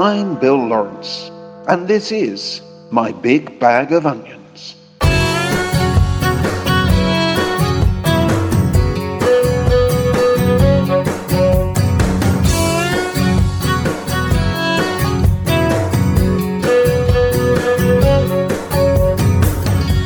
I'm 0.00 0.40
Bill 0.40 0.56
Lawrence, 0.56 1.30
and 1.68 1.86
this 1.86 2.10
is 2.10 2.62
my 2.90 3.12
big 3.12 3.58
bag 3.60 3.92
of 3.92 4.06
onions. 4.06 4.74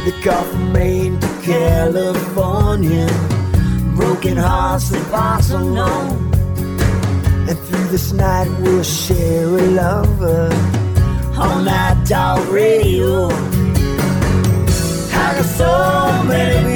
The 0.04 0.12
from 0.24 0.72
Maine 0.72 1.20
to 1.20 1.28
California. 1.44 3.06
Broken 3.94 4.38
hearts 4.38 4.88
that 4.88 5.08
pass 5.12 5.50
unknown 5.50 6.23
this 7.94 8.12
night 8.12 8.48
we'll 8.60 8.82
share 8.82 9.46
a 9.46 9.66
lover 9.78 10.48
on 11.38 11.64
night 11.64 12.04
dog 12.08 12.44
radio. 12.48 13.28
Oh. 13.30 13.50
I 15.12 15.34
got 15.36 15.44
so 15.44 16.24
many. 16.26 16.73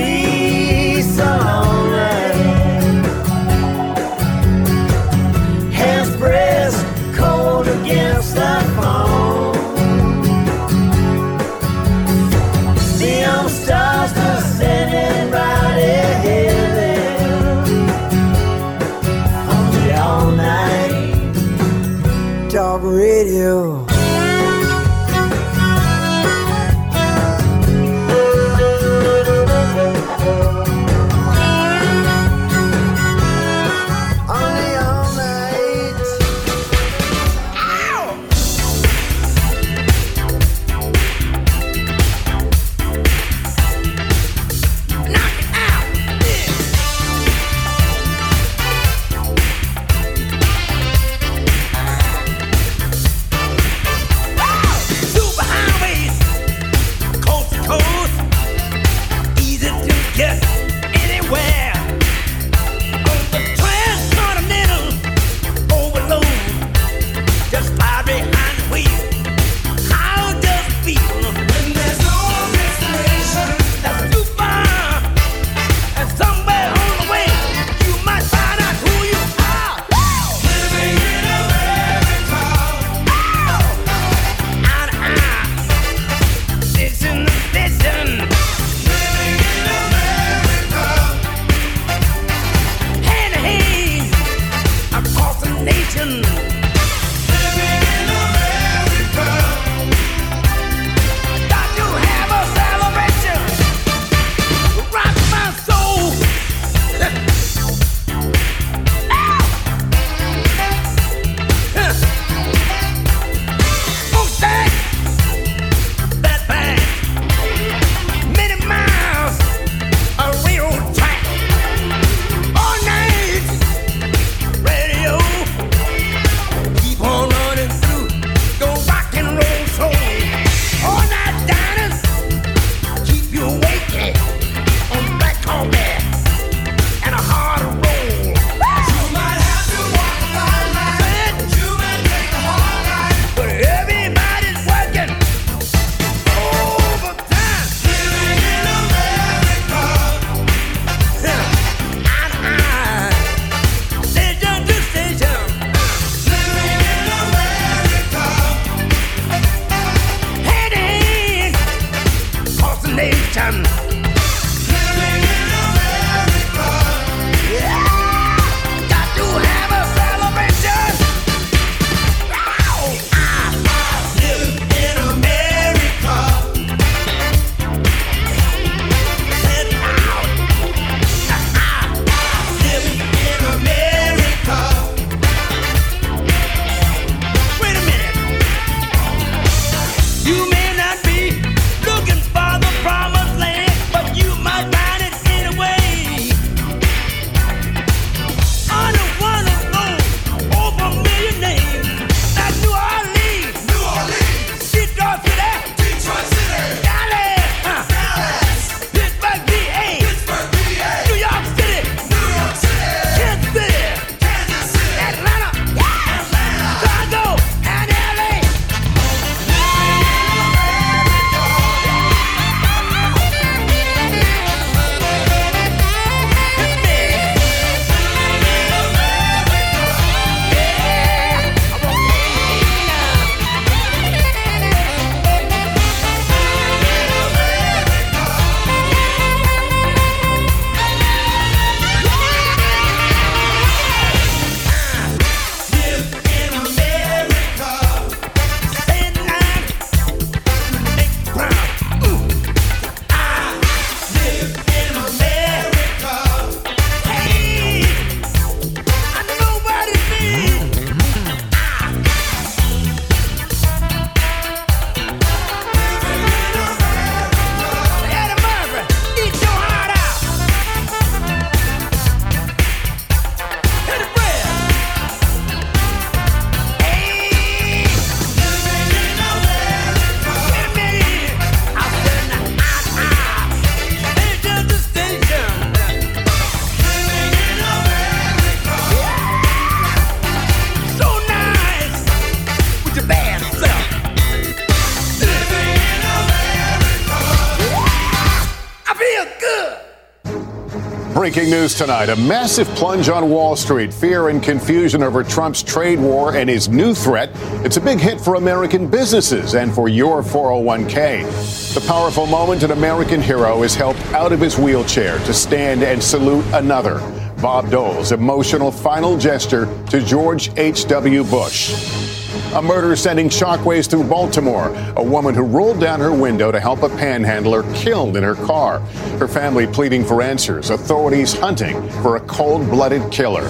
Breaking 301.18 301.50
news 301.50 301.74
tonight. 301.74 302.08
A 302.10 302.14
massive 302.14 302.68
plunge 302.76 303.08
on 303.08 303.28
Wall 303.28 303.56
Street. 303.56 303.92
Fear 303.92 304.28
and 304.28 304.40
confusion 304.40 305.02
over 305.02 305.24
Trump's 305.24 305.64
trade 305.64 305.98
war 305.98 306.36
and 306.36 306.48
his 306.48 306.68
new 306.68 306.94
threat. 306.94 307.30
It's 307.64 307.76
a 307.76 307.80
big 307.80 307.98
hit 307.98 308.20
for 308.20 308.36
American 308.36 308.88
businesses 308.88 309.56
and 309.56 309.74
for 309.74 309.88
your 309.88 310.22
401k. 310.22 311.74
The 311.74 311.80
powerful 311.88 312.26
moment 312.26 312.62
an 312.62 312.70
American 312.70 313.20
hero 313.20 313.64
is 313.64 313.74
helped 313.74 313.98
out 314.12 314.30
of 314.32 314.38
his 314.38 314.58
wheelchair 314.58 315.18
to 315.18 315.34
stand 315.34 315.82
and 315.82 316.00
salute 316.00 316.44
another. 316.52 317.00
Bob 317.42 317.68
Dole's 317.68 318.12
emotional 318.12 318.70
final 318.70 319.18
gesture 319.18 319.66
to 319.90 320.00
George 320.00 320.56
H.W. 320.56 321.24
Bush. 321.24 322.17
A 322.54 322.62
murder 322.62 322.96
sending 322.96 323.28
shockwaves 323.28 323.88
through 323.88 324.04
Baltimore. 324.04 324.74
A 324.96 325.02
woman 325.02 325.34
who 325.34 325.42
rolled 325.42 325.80
down 325.80 326.00
her 326.00 326.12
window 326.12 326.50
to 326.50 326.58
help 326.58 326.82
a 326.82 326.88
panhandler 326.88 327.62
killed 327.74 328.16
in 328.16 328.22
her 328.22 328.34
car. 328.34 328.80
Her 329.18 329.28
family 329.28 329.66
pleading 329.66 330.04
for 330.04 330.22
answers. 330.22 330.70
Authorities 330.70 331.34
hunting 331.34 331.88
for 332.02 332.16
a 332.16 332.20
cold 332.20 332.68
blooded 332.70 333.12
killer. 333.12 333.48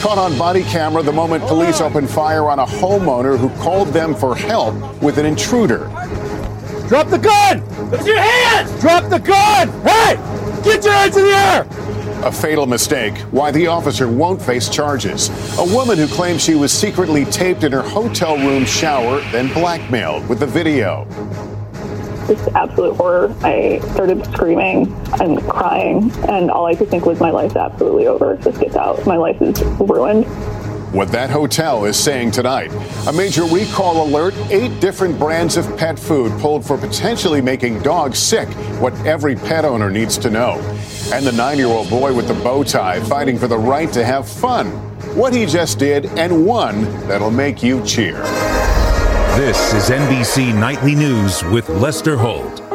Caught 0.00 0.18
on 0.18 0.38
body 0.38 0.62
camera 0.62 1.02
the 1.02 1.12
moment 1.12 1.44
oh, 1.44 1.48
police 1.48 1.80
opened 1.80 2.08
fire 2.08 2.48
on 2.48 2.58
a 2.58 2.66
homeowner 2.66 3.36
who 3.36 3.50
called 3.62 3.88
them 3.88 4.14
for 4.14 4.34
help 4.34 4.74
with 5.02 5.18
an 5.18 5.26
intruder. 5.26 5.90
Drop 6.88 7.08
the 7.08 7.18
gun! 7.18 7.60
Put 7.90 8.06
your 8.06 8.18
hands! 8.18 8.80
Drop 8.80 9.10
the 9.10 9.18
gun! 9.18 9.68
Hey! 9.82 10.16
Get 10.64 10.84
your 10.84 10.94
hands 10.94 11.16
in 11.16 11.24
the 11.24 11.30
air! 11.30 11.64
A 12.28 12.30
fatal 12.30 12.66
mistake. 12.66 13.16
Why 13.30 13.50
the 13.50 13.68
officer 13.68 14.06
won't 14.06 14.42
face 14.42 14.68
charges. 14.68 15.30
A 15.58 15.64
woman 15.74 15.96
who 15.96 16.06
claims 16.06 16.44
she 16.44 16.56
was 16.56 16.70
secretly 16.70 17.24
taped 17.24 17.64
in 17.64 17.72
her 17.72 17.80
hotel 17.80 18.36
room 18.36 18.66
shower, 18.66 19.20
then 19.32 19.50
blackmailed 19.54 20.28
with 20.28 20.40
the 20.40 20.46
video. 20.46 21.06
Just 22.26 22.46
absolute 22.48 22.96
horror. 22.96 23.34
I 23.42 23.80
started 23.94 24.22
screaming 24.26 24.94
and 25.22 25.40
crying, 25.48 26.12
and 26.28 26.50
all 26.50 26.66
I 26.66 26.74
could 26.74 26.90
think 26.90 27.06
was, 27.06 27.18
my 27.18 27.30
life's 27.30 27.56
absolutely 27.56 28.06
over. 28.08 28.36
This 28.36 28.58
gets 28.58 28.76
out. 28.76 29.06
My 29.06 29.16
life 29.16 29.40
is 29.40 29.62
ruined. 29.80 30.26
What 30.92 31.08
that 31.12 31.30
hotel 31.30 31.84
is 31.84 31.98
saying 31.98 32.30
tonight. 32.30 32.72
A 33.06 33.12
major 33.12 33.44
recall 33.44 34.06
alert, 34.06 34.34
eight 34.50 34.80
different 34.80 35.18
brands 35.18 35.56
of 35.56 35.76
pet 35.76 35.98
food 35.98 36.32
pulled 36.40 36.64
for 36.64 36.78
potentially 36.78 37.40
making 37.40 37.82
dogs 37.82 38.18
sick. 38.18 38.48
What 38.80 38.94
every 39.06 39.36
pet 39.36 39.64
owner 39.64 39.90
needs 39.90 40.16
to 40.18 40.30
know 40.30 40.58
and 41.12 41.24
the 41.26 41.32
nine 41.32 41.56
year 41.58 41.68
old 41.68 41.88
boy 41.88 42.14
with 42.14 42.28
the 42.28 42.34
bow 42.34 42.62
tie 42.62 43.00
fighting 43.00 43.38
for 43.38 43.48
the 43.48 43.56
right 43.56 43.92
to 43.92 44.04
have 44.04 44.28
fun. 44.28 44.66
What 45.16 45.32
he 45.32 45.46
just 45.46 45.78
did, 45.78 46.06
and 46.18 46.44
one 46.44 46.84
that'll 47.08 47.30
make 47.30 47.62
you 47.62 47.84
cheer. 47.84 48.22
This 49.36 49.72
is 49.72 49.90
NBC 49.90 50.54
Nightly 50.54 50.94
News 50.94 51.42
with 51.44 51.68
Lester 51.68 52.16
Holt. 52.16 52.67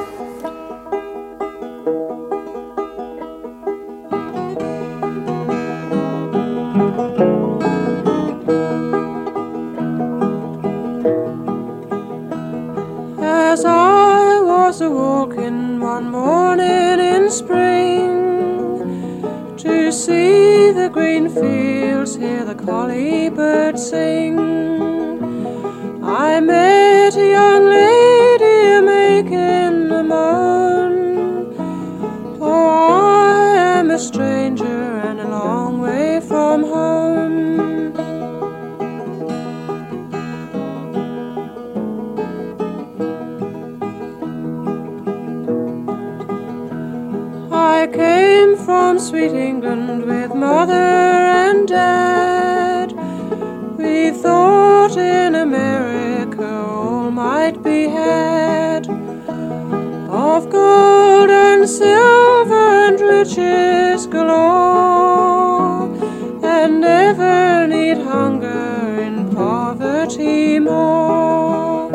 I 26.16 26.40
met 26.42 27.16
a 27.16 27.28
young 27.28 27.66
lady 27.66 28.86
making 28.86 29.92
a 29.92 30.04
moan. 30.04 31.56
Oh, 32.40 32.70
I 32.70 33.80
am 33.80 33.90
a 33.90 33.98
stranger 33.98 35.00
and 35.08 35.22
a 35.22 35.28
long 35.28 35.82
way 35.82 36.20
from 36.20 36.66
home. 36.66 37.94
I 47.52 47.88
came 47.92 48.56
from 48.58 49.00
sweet 49.00 49.32
England 49.32 50.06
with 50.06 50.36
mother 50.36 50.74
and 50.74 51.68
dad. 51.68 52.33
Of 60.36 60.50
gold 60.50 61.30
and 61.30 61.70
silver 61.70 62.68
and 62.88 63.00
riches 63.00 64.08
galore, 64.08 65.84
and 66.44 66.82
never 66.82 67.68
need 67.68 68.00
hunger 68.00 69.00
in 69.06 69.30
poverty 69.36 70.58
more. 70.58 71.92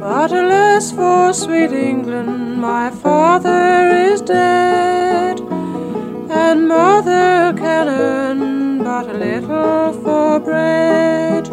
But 0.00 0.32
alas 0.32 0.90
for 0.90 1.34
sweet 1.34 1.72
England, 1.72 2.62
my 2.62 2.90
father 2.90 3.90
is 4.10 4.22
dead, 4.22 5.38
and 6.30 6.66
mother 6.66 7.52
can 7.58 7.88
for 10.32 10.40
bread. 10.40 11.48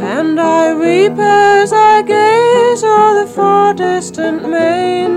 And 0.00 0.38
I 0.40 0.74
weep 0.74 1.18
as 1.18 1.72
I 1.72 2.02
gaze 2.02 2.84
o'er 2.84 3.14
the 3.20 3.32
far 3.34 3.74
distant 3.74 4.48
main, 4.48 5.14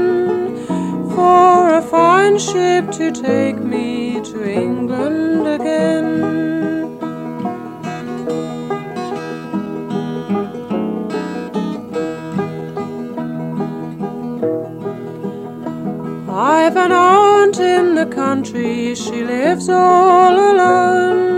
for 1.13 1.75
a 1.75 1.81
fine 1.81 2.37
ship 2.39 2.89
to 2.99 3.11
take 3.11 3.57
me 3.57 4.21
to 4.29 4.37
England 4.43 5.47
again. 5.57 6.09
I've 16.27 16.75
an 16.75 16.91
aunt 16.91 17.59
in 17.59 17.95
the 17.95 18.07
country, 18.07 18.95
she 18.95 19.23
lives 19.23 19.69
all 19.69 20.33
alone. 20.51 21.34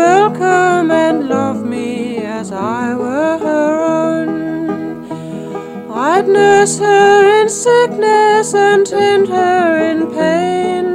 She'd 0.00 0.06
welcome 0.06 0.90
and 0.90 1.28
love 1.28 1.62
me 1.62 2.18
as 2.18 2.52
I 2.52 2.94
were 2.94 3.36
her 3.38 3.80
own. 3.98 4.30
I'd 5.92 6.26
nurse 6.26 6.78
her 6.78 7.42
in 7.42 7.50
sickness 7.50 8.54
and 8.54 8.86
tend 8.86 9.28
her 9.28 9.76
in 9.90 10.10
pain. 10.10 10.86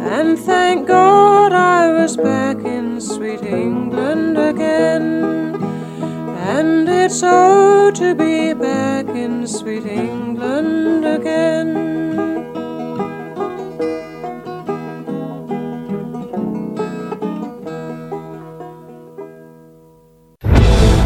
And 0.00 0.38
thank 0.38 0.86
God 0.86 1.52
I 1.52 1.90
was 1.92 2.16
back 2.16 2.58
in 2.58 3.00
sweet 3.00 3.42
England 3.42 4.38
again. 4.38 5.56
And 6.56 6.88
it's 6.88 7.18
so 7.18 7.90
to 7.96 8.14
be 8.14 8.54
back 8.54 9.08
in 9.08 9.44
sweet 9.48 9.86
England 9.86 11.04
again. 11.04 12.13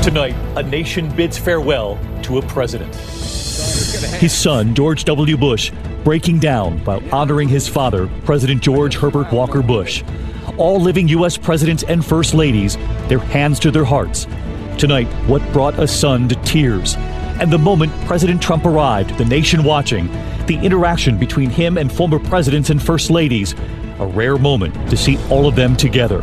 Tonight, 0.08 0.36
a 0.56 0.62
nation 0.62 1.14
bids 1.14 1.36
farewell 1.36 1.98
to 2.22 2.38
a 2.38 2.42
president. 2.46 2.94
His 2.94 4.32
son, 4.32 4.74
George 4.74 5.04
W. 5.04 5.36
Bush, 5.36 5.70
breaking 6.02 6.38
down 6.38 6.78
while 6.86 7.02
honoring 7.14 7.46
his 7.46 7.68
father, 7.68 8.08
President 8.24 8.62
George 8.62 8.96
Herbert 8.96 9.30
Walker 9.30 9.60
Bush. 9.60 10.02
All 10.56 10.80
living 10.80 11.08
U.S. 11.08 11.36
presidents 11.36 11.82
and 11.82 12.02
first 12.02 12.32
ladies, 12.32 12.78
their 13.08 13.18
hands 13.18 13.60
to 13.60 13.70
their 13.70 13.84
hearts. 13.84 14.26
Tonight, 14.78 15.08
what 15.28 15.42
brought 15.52 15.78
a 15.78 15.86
son 15.86 16.26
to 16.30 16.36
tears. 16.36 16.94
And 17.38 17.52
the 17.52 17.58
moment 17.58 17.92
President 18.06 18.40
Trump 18.40 18.64
arrived, 18.64 19.18
the 19.18 19.26
nation 19.26 19.62
watching, 19.62 20.06
the 20.46 20.58
interaction 20.62 21.18
between 21.18 21.50
him 21.50 21.76
and 21.76 21.92
former 21.92 22.18
presidents 22.18 22.70
and 22.70 22.82
first 22.82 23.10
ladies, 23.10 23.54
a 23.98 24.06
rare 24.06 24.38
moment 24.38 24.74
to 24.88 24.96
see 24.96 25.18
all 25.28 25.46
of 25.46 25.54
them 25.54 25.76
together. 25.76 26.22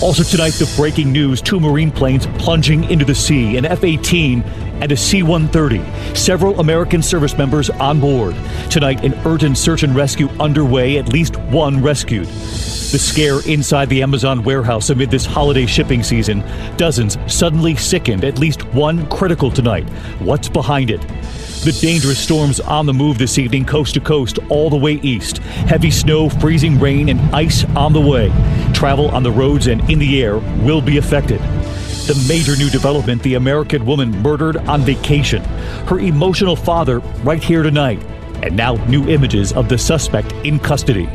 Also 0.00 0.22
tonight, 0.22 0.52
the 0.52 0.72
breaking 0.76 1.10
news 1.10 1.42
two 1.42 1.58
Marine 1.58 1.90
planes 1.90 2.24
plunging 2.38 2.88
into 2.88 3.04
the 3.04 3.14
sea, 3.14 3.56
an 3.56 3.64
F 3.64 3.82
18 3.82 4.42
and 4.80 4.92
a 4.92 4.96
C 4.96 5.24
130. 5.24 6.14
Several 6.14 6.60
American 6.60 7.02
service 7.02 7.36
members 7.36 7.68
on 7.68 7.98
board. 7.98 8.36
Tonight, 8.70 9.02
an 9.04 9.12
urgent 9.26 9.58
search 9.58 9.82
and 9.82 9.96
rescue 9.96 10.28
underway, 10.38 10.98
at 10.98 11.08
least 11.12 11.36
one 11.50 11.82
rescued. 11.82 12.26
The 12.26 12.98
scare 12.98 13.40
inside 13.48 13.88
the 13.88 14.00
Amazon 14.00 14.44
warehouse 14.44 14.88
amid 14.90 15.10
this 15.10 15.26
holiday 15.26 15.66
shipping 15.66 16.04
season. 16.04 16.44
Dozens 16.76 17.18
suddenly 17.26 17.74
sickened, 17.74 18.24
at 18.24 18.38
least 18.38 18.64
one 18.72 19.04
critical 19.08 19.50
tonight. 19.50 19.88
What's 20.20 20.48
behind 20.48 20.90
it? 20.90 21.00
The 21.64 21.76
dangerous 21.80 22.20
storms 22.20 22.60
on 22.60 22.86
the 22.86 22.94
move 22.94 23.18
this 23.18 23.36
evening, 23.36 23.64
coast 23.64 23.94
to 23.94 24.00
coast, 24.00 24.38
all 24.48 24.70
the 24.70 24.76
way 24.76 24.94
east. 25.02 25.38
Heavy 25.38 25.90
snow, 25.90 26.28
freezing 26.28 26.78
rain, 26.78 27.08
and 27.08 27.20
ice 27.34 27.64
on 27.74 27.92
the 27.92 28.00
way. 28.00 28.28
Travel 28.78 29.10
on 29.10 29.24
the 29.24 29.32
roads 29.32 29.66
and 29.66 29.80
in 29.90 29.98
the 29.98 30.22
air 30.22 30.38
will 30.38 30.80
be 30.80 30.98
affected. 30.98 31.40
The 31.40 32.24
major 32.28 32.54
new 32.54 32.70
development 32.70 33.20
the 33.24 33.34
American 33.34 33.84
woman 33.84 34.12
murdered 34.22 34.56
on 34.68 34.82
vacation. 34.82 35.42
Her 35.88 35.98
emotional 35.98 36.54
father 36.54 37.00
right 37.24 37.42
here 37.42 37.64
tonight. 37.64 38.00
And 38.40 38.56
now 38.56 38.74
new 38.86 39.08
images 39.08 39.52
of 39.52 39.68
the 39.68 39.76
suspect 39.76 40.30
in 40.44 40.60
custody. 40.60 41.06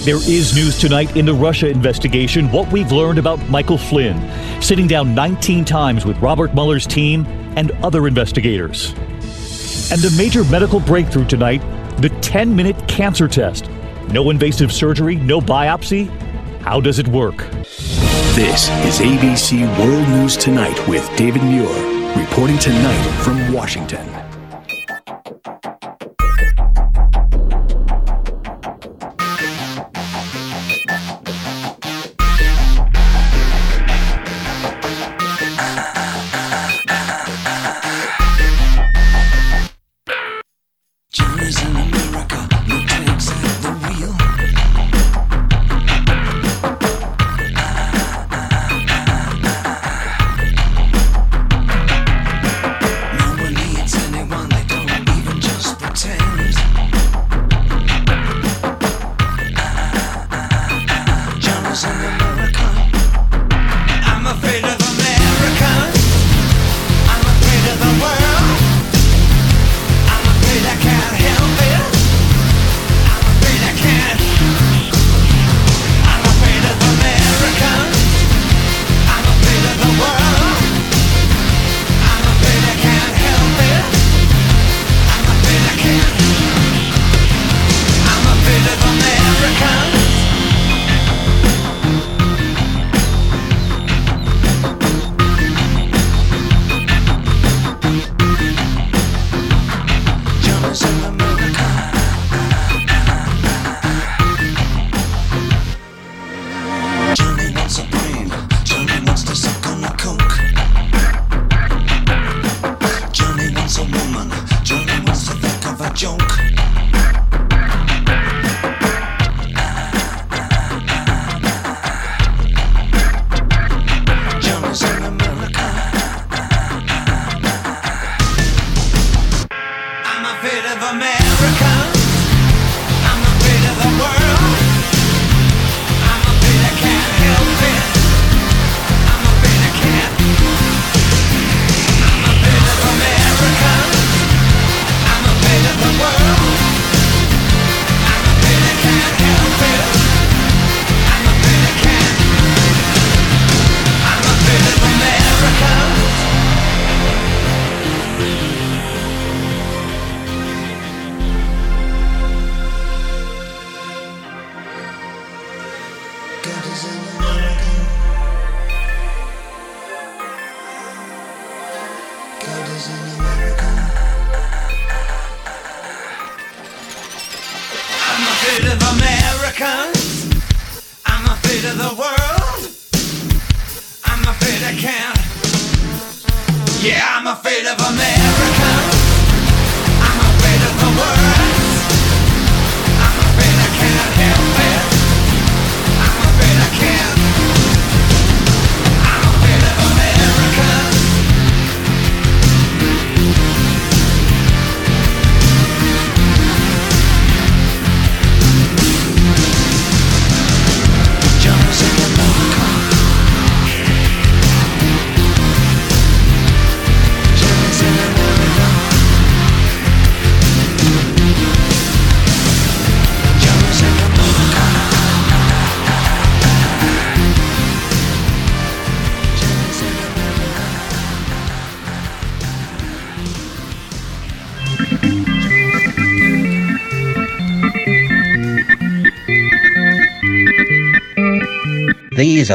There 0.00 0.16
is 0.16 0.56
news 0.56 0.80
tonight 0.80 1.16
in 1.16 1.24
the 1.24 1.32
Russia 1.32 1.68
investigation 1.68 2.50
what 2.50 2.72
we've 2.72 2.90
learned 2.90 3.20
about 3.20 3.38
Michael 3.48 3.78
Flynn, 3.78 4.18
sitting 4.60 4.88
down 4.88 5.14
19 5.14 5.64
times 5.64 6.04
with 6.04 6.18
Robert 6.18 6.54
Mueller's 6.54 6.88
team 6.88 7.24
and 7.56 7.70
other 7.84 8.08
investigators. 8.08 8.94
And 9.92 10.00
the 10.00 10.12
major 10.18 10.42
medical 10.42 10.80
breakthrough 10.80 11.26
tonight 11.26 11.62
the 11.98 12.08
10 12.20 12.56
minute 12.56 12.88
cancer 12.88 13.28
test. 13.28 13.70
No 14.08 14.30
invasive 14.30 14.72
surgery, 14.72 15.14
no 15.14 15.40
biopsy. 15.40 16.10
How 16.62 16.80
does 16.80 17.00
it 17.00 17.08
work? 17.08 17.38
This 18.36 18.70
is 18.86 19.00
ABC 19.00 19.66
World 19.80 20.08
News 20.10 20.36
Tonight 20.36 20.78
with 20.86 21.04
David 21.16 21.42
Muir, 21.42 21.66
reporting 22.16 22.56
tonight 22.58 23.22
from 23.24 23.52
Washington. 23.52 24.21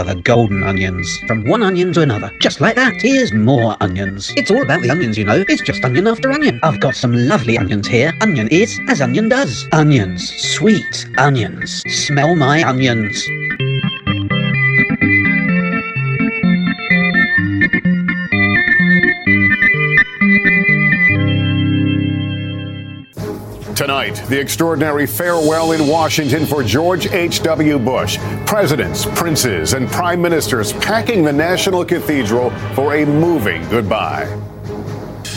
The 0.04 0.16
golden 0.16 0.64
onions. 0.64 1.20
From 1.28 1.44
one 1.46 1.64
onion 1.64 1.94
to 1.94 2.02
another. 2.02 2.32
Just 2.40 2.62
like 2.62 2.76
that. 2.76 2.94
Here's 3.02 3.34
more 3.34 3.76
onions. 3.82 4.34
It's 4.36 4.52
all 4.52 4.62
about 4.62 4.82
the 4.82 4.90
onions, 4.90 5.18
you 5.18 5.26
know. 5.26 5.44
It's 5.48 5.62
just 5.62 5.84
onion 5.84 6.08
after 6.08 6.32
onion. 6.32 6.60
I've 6.64 6.80
got 6.80 6.96
some 6.96 7.14
lovely 7.14 7.58
onions 7.58 7.88
here. 7.88 8.14
Onion 8.22 8.48
is 8.50 8.80
as 8.88 9.02
onion 9.02 9.30
does. 9.30 9.68
Onions. 9.72 10.30
Sweet 10.30 11.08
onions. 11.18 11.84
Smell 11.88 12.36
my 12.36 12.64
onions. 12.64 13.28
Tonight, 23.78 24.16
the 24.28 24.40
extraordinary 24.40 25.06
farewell 25.06 25.74
in 25.74 25.88
Washington 25.88 26.48
for 26.48 26.64
George 26.64 27.06
H.W. 27.06 27.78
Bush. 27.78 28.18
Presidents, 28.48 29.06
princes, 29.06 29.74
and 29.74 29.88
prime 29.90 30.20
ministers 30.20 30.74
packing 30.74 31.24
the 31.24 31.32
National 31.32 31.86
Cathedral 31.86 32.50
for 32.74 32.96
a 32.96 33.06
moving 33.06 33.62
goodbye. 33.70 34.24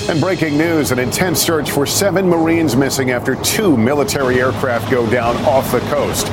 And 0.09 0.19
breaking 0.23 0.57
news 0.57 0.91
an 0.91 0.99
intense 0.99 1.43
search 1.43 1.71
for 1.71 1.85
seven 1.85 2.27
Marines 2.27 2.75
missing 2.75 3.11
after 3.11 3.37
two 3.43 3.77
military 3.77 4.41
aircraft 4.41 4.91
go 4.91 5.09
down 5.11 5.37
off 5.45 5.71
the 5.71 5.81
coast. 5.81 6.27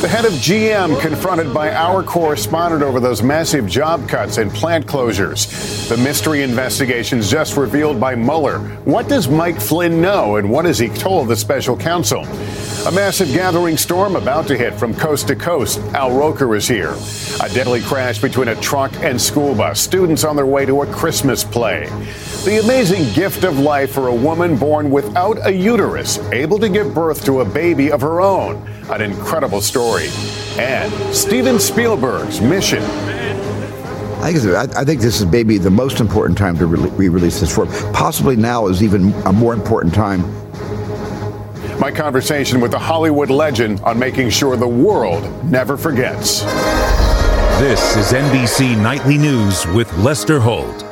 The 0.00 0.08
head 0.08 0.24
of 0.24 0.32
GM 0.32 0.98
confronted 0.98 1.52
by 1.52 1.74
our 1.74 2.02
correspondent 2.02 2.82
over 2.82 3.00
those 3.00 3.22
massive 3.22 3.66
job 3.66 4.08
cuts 4.08 4.38
and 4.38 4.50
plant 4.50 4.86
closures. 4.86 5.90
The 5.90 5.98
mystery 5.98 6.40
investigations 6.40 7.30
just 7.30 7.58
revealed 7.58 8.00
by 8.00 8.14
Mueller. 8.14 8.60
What 8.86 9.10
does 9.10 9.28
Mike 9.28 9.60
Flynn 9.60 10.00
know 10.00 10.36
and 10.36 10.50
what 10.50 10.64
has 10.64 10.78
he 10.78 10.88
told 10.88 11.28
the 11.28 11.36
special 11.36 11.76
counsel? 11.76 12.24
A 12.86 12.92
massive 12.92 13.28
gathering 13.34 13.76
storm 13.76 14.16
about 14.16 14.46
to 14.46 14.56
hit 14.56 14.72
from 14.72 14.94
coast 14.94 15.28
to 15.28 15.36
coast. 15.36 15.80
Al 15.92 16.16
Roker 16.16 16.56
is 16.56 16.66
here. 16.66 16.94
A 17.42 17.52
deadly 17.52 17.82
crash 17.82 18.18
between 18.22 18.48
a 18.48 18.58
truck 18.62 18.90
and 19.02 19.20
school 19.20 19.54
bus. 19.54 19.78
Students 19.82 20.24
on 20.24 20.34
their 20.34 20.46
way 20.46 20.64
to 20.64 20.80
a 20.80 20.86
Christmas 20.86 21.44
play. 21.44 21.90
The 22.46 22.62
amazing 22.64 23.12
gift 23.12 23.44
of 23.44 23.58
life 23.58 23.92
for 23.92 24.08
a 24.08 24.14
woman 24.14 24.56
born 24.56 24.90
without 24.90 25.46
a 25.46 25.52
uterus, 25.52 26.16
able 26.32 26.58
to 26.58 26.70
give 26.70 26.94
birth 26.94 27.22
to 27.26 27.42
a 27.42 27.44
baby 27.44 27.92
of 27.92 28.00
her 28.00 28.22
own. 28.22 28.66
An 28.88 29.00
incredible 29.00 29.60
story. 29.60 30.08
And 30.58 30.92
Steven 31.14 31.60
Spielberg's 31.60 32.40
mission. 32.40 32.82
I 34.22 34.32
think, 34.32 34.76
I 34.76 34.84
think 34.84 35.00
this 35.00 35.20
is 35.20 35.26
maybe 35.26 35.58
the 35.58 35.70
most 35.70 36.00
important 36.00 36.36
time 36.36 36.58
to 36.58 36.66
re-release 36.66 37.40
this 37.40 37.54
film. 37.54 37.68
Possibly 37.92 38.36
now 38.36 38.66
is 38.66 38.82
even 38.82 39.12
a 39.24 39.32
more 39.32 39.54
important 39.54 39.94
time. 39.94 40.22
My 41.78 41.90
conversation 41.90 42.60
with 42.60 42.72
the 42.72 42.78
Hollywood 42.78 43.30
legend 43.30 43.80
on 43.80 43.98
making 43.98 44.28
sure 44.30 44.56
the 44.56 44.68
world 44.68 45.22
never 45.44 45.78
forgets. 45.78 46.42
This 47.60 47.96
is 47.96 48.12
NBC 48.12 48.76
Nightly 48.76 49.16
News 49.16 49.66
with 49.68 49.90
Lester 49.98 50.38
Holt. 50.40 50.89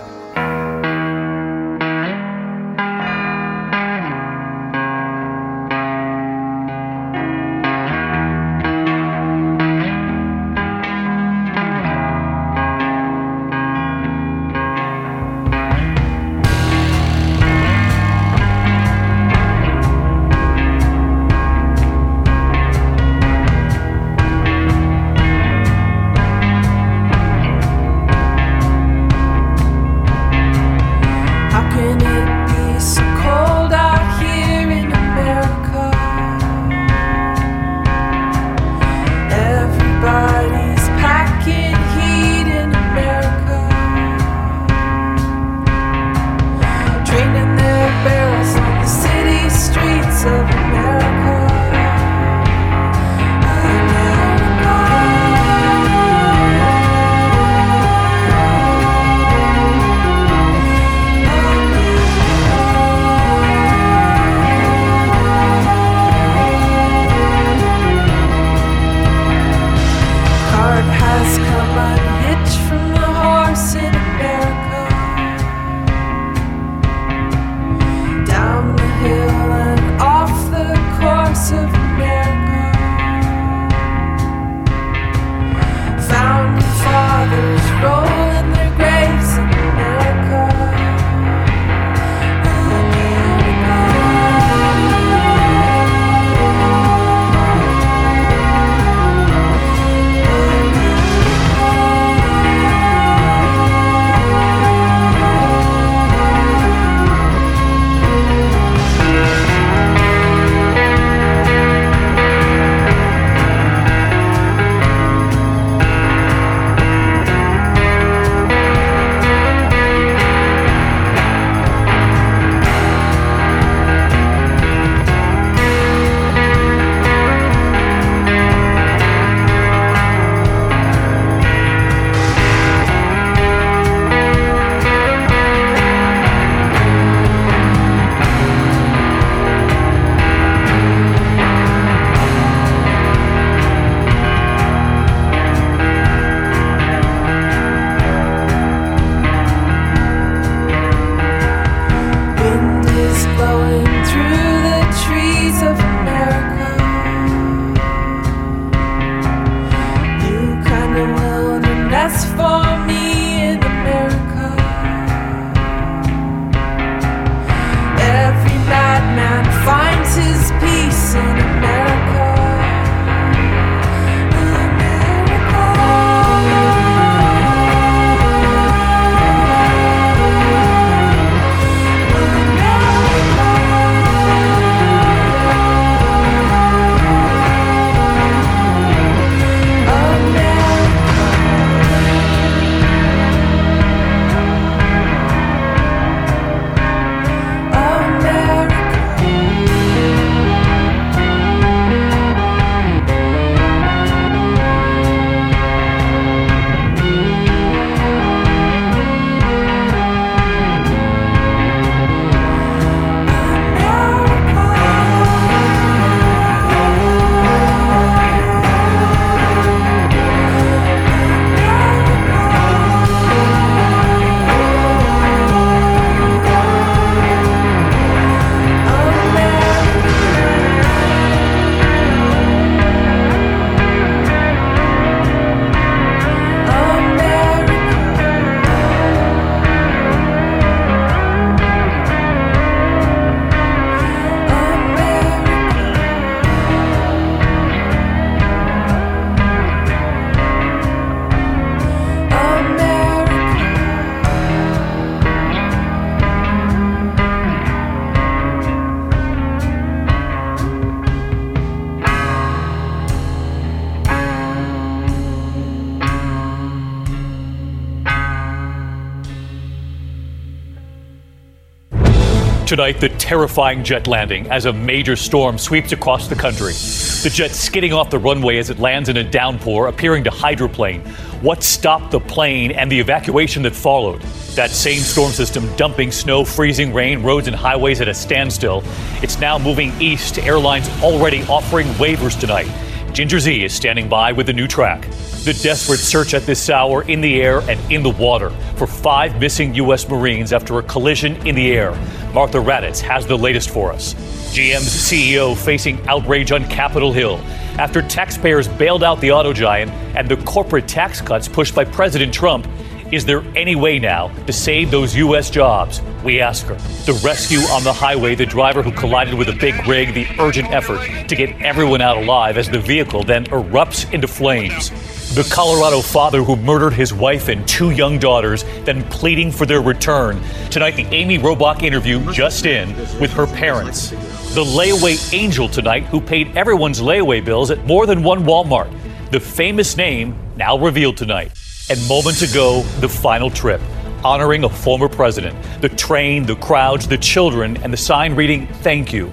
Tonight, 272.69 273.01
the 273.01 273.09
terrifying 273.09 273.83
jet 273.83 274.07
landing 274.07 274.47
as 274.51 274.67
a 274.67 274.73
major 274.75 275.17
storm 275.17 275.57
sweeps 275.57 275.93
across 275.93 276.29
the 276.29 276.35
country. 276.35 276.75
The 276.75 277.31
jet 277.33 277.53
skidding 277.53 277.95
off 277.95 278.11
the 278.11 278.19
runway 278.19 278.59
as 278.59 278.69
it 278.69 278.79
lands 278.79 279.09
in 279.09 279.17
a 279.17 279.25
downpour, 279.25 279.87
appearing 279.87 280.23
to 280.25 280.31
hydroplane. 280.31 281.01
What 281.41 281.63
stopped 281.63 282.11
the 282.11 282.21
plane 282.21 282.73
and 282.73 282.93
the 282.93 283.01
evacuation 283.01 283.63
that 283.63 283.75
followed? 283.75 284.21
That 284.55 284.69
same 284.69 285.01
storm 285.01 285.33
system 285.33 285.75
dumping 285.77 286.13
snow, 286.13 286.45
freezing 286.45 286.93
rain, 286.93 287.23
roads 287.23 287.47
and 287.47 287.57
highways 287.57 288.03
at 288.03 288.09
a 288.09 288.13
standstill. 288.13 288.83
It's 289.23 289.41
now 289.41 289.59
moving 289.59 289.99
east, 289.99 290.39
airlines 290.39 290.91
already 291.03 291.45
offering 291.45 291.87
waivers 291.95 292.39
tonight. 292.39 292.69
Ginger 293.13 293.41
Zee 293.41 293.65
is 293.65 293.73
standing 293.73 294.09
by 294.09 294.33
with 294.33 294.49
a 294.49 294.53
new 294.53 294.67
track. 294.67 295.03
The 295.45 295.59
desperate 295.63 295.99
search 295.99 296.35
at 296.35 296.43
this 296.43 296.69
hour 296.71 297.03
in 297.03 297.21
the 297.21 297.41
air 297.41 297.61
and 297.69 297.81
in 297.93 298.03
the 298.03 298.11
water 298.11 298.51
for 298.77 298.87
five 298.87 299.41
missing 299.41 299.75
U.S. 299.77 300.09
Marines 300.09 300.53
after 300.53 300.79
a 300.79 300.83
collision 300.83 301.35
in 301.47 301.55
the 301.55 301.73
air. 301.73 301.93
Martha 302.33 302.59
Raddatz 302.59 303.01
has 303.01 303.27
the 303.27 303.37
latest 303.37 303.71
for 303.71 303.93
us. 303.93 304.15
GM's 304.55 304.89
CEO 304.89 305.57
facing 305.57 306.07
outrage 306.09 306.53
on 306.53 306.65
Capitol 306.69 307.13
Hill 307.13 307.39
after 307.79 308.03
taxpayers 308.03 308.69
bailed 308.69 309.03
out 309.03 309.21
the 309.21 309.31
auto 309.33 309.53
giant 309.53 309.91
and 310.17 310.29
the 310.29 310.37
corporate 310.45 310.87
tax 310.87 311.21
cuts 311.21 311.49
pushed 311.49 311.75
by 311.75 311.85
President 311.85 312.33
Trump. 312.33 312.67
Is 313.11 313.25
there 313.25 313.43
any 313.57 313.75
way 313.75 313.99
now 313.99 314.29
to 314.45 314.53
save 314.53 314.91
those 314.91 315.17
U.S. 315.17 315.49
jobs? 315.49 316.03
We 316.23 316.43
ask 316.43 316.67
her. 316.67 316.75
The 317.07 317.19
rescue 317.25 317.61
on 317.61 317.83
the 317.83 317.93
highway, 317.93 318.35
the 318.35 318.45
driver 318.45 318.83
who 318.83 318.93
collided 318.93 319.33
with 319.33 319.49
a 319.49 319.55
big 319.55 319.87
rig, 319.87 320.13
the 320.13 320.27
urgent 320.39 320.71
effort 320.71 321.01
to 321.27 321.35
get 321.35 321.59
everyone 321.63 322.03
out 322.03 322.19
alive 322.19 322.59
as 322.59 322.69
the 322.69 322.79
vehicle 322.79 323.23
then 323.23 323.47
erupts 323.47 324.13
into 324.13 324.29
flames. 324.29 324.91
The 325.35 325.49
Colorado 325.51 326.03
father 326.03 326.43
who 326.43 326.57
murdered 326.57 326.93
his 326.93 327.15
wife 327.15 327.49
and 327.49 327.67
two 327.67 327.93
young 327.93 328.19
daughters, 328.19 328.65
then 328.85 329.03
pleading 329.05 329.53
for 329.53 329.65
their 329.65 329.81
return. 329.81 330.43
Tonight, 330.71 330.97
the 330.97 331.07
Amy 331.07 331.39
Robach 331.39 331.83
interview 331.83 332.31
just 332.31 332.67
in 332.67 332.95
with 333.19 333.33
her 333.33 333.47
parents. 333.47 334.11
The 334.55 334.65
layaway 334.65 335.33
angel 335.33 335.69
tonight 335.71 336.05
who 336.05 336.21
paid 336.21 336.55
everyone's 336.59 337.01
layaway 337.01 337.43
bills 337.43 337.71
at 337.71 337.87
more 337.87 338.05
than 338.05 338.23
one 338.23 338.45
Walmart. 338.45 338.93
The 339.31 339.41
famous 339.41 339.97
name 339.97 340.39
now 340.57 340.77
revealed 340.77 341.17
tonight. 341.17 341.53
And 341.91 342.07
moments 342.07 342.43
ago, 342.43 342.83
the 343.01 343.09
final 343.09 343.49
trip, 343.49 343.81
honoring 344.23 344.65
a 344.65 344.69
former 344.69 345.09
president. 345.09 345.57
The 345.81 345.89
train, 345.89 346.45
the 346.45 346.57
crowds, 346.57 347.09
the 347.09 347.17
children, 347.17 347.79
and 347.83 347.91
the 347.91 347.97
sign 347.97 348.35
reading, 348.35 348.67
Thank 348.67 349.11
you. 349.11 349.29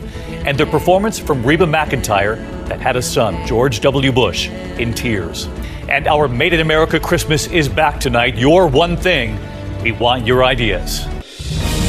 And 0.46 0.58
the 0.58 0.66
performance 0.66 1.20
from 1.20 1.46
Reba 1.46 1.66
McEntire 1.66 2.38
that 2.70 2.80
had 2.80 2.96
a 2.96 3.02
son, 3.02 3.46
George 3.46 3.82
W. 3.82 4.12
Bush, 4.12 4.48
in 4.80 4.94
tears. 4.94 5.50
And 5.90 6.08
our 6.08 6.30
Made 6.30 6.54
in 6.54 6.62
America 6.62 6.98
Christmas 6.98 7.48
is 7.48 7.68
back 7.68 8.00
tonight. 8.00 8.38
Your 8.38 8.68
one 8.68 8.96
thing. 8.96 9.38
We 9.84 9.92
want 9.92 10.26
your 10.26 10.46
ideas. 10.46 11.06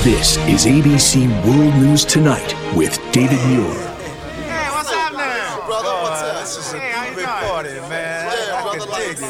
This 0.03 0.37
is 0.49 0.67
ABC 0.67 1.29
World 1.47 1.75
News 1.77 2.05
Tonight 2.05 2.55
with 2.75 2.99
David 3.13 3.39
Muir. 3.47 3.86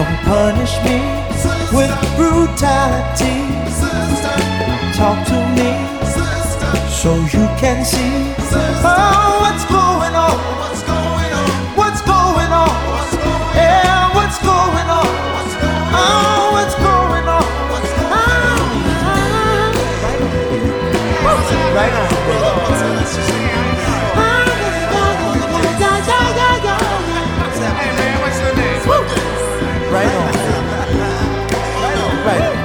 Don't 0.00 0.18
punish 0.24 0.74
me 0.84 0.98
with 1.76 1.92
brutality. 2.16 3.36
Talk 4.96 5.26
to 5.26 5.38
me 5.56 5.70
so 6.88 7.16
you 7.16 7.46
can 7.60 7.84
see 7.84 8.34
oh, 8.84 9.38
what's 9.42 9.64
going 9.64 9.74
on. 9.74 9.79
Right 21.80 21.94
on. 21.94 22.08
Right 29.92 30.02
on. 30.02 30.06
Right 32.26 32.42
on. 32.42 32.56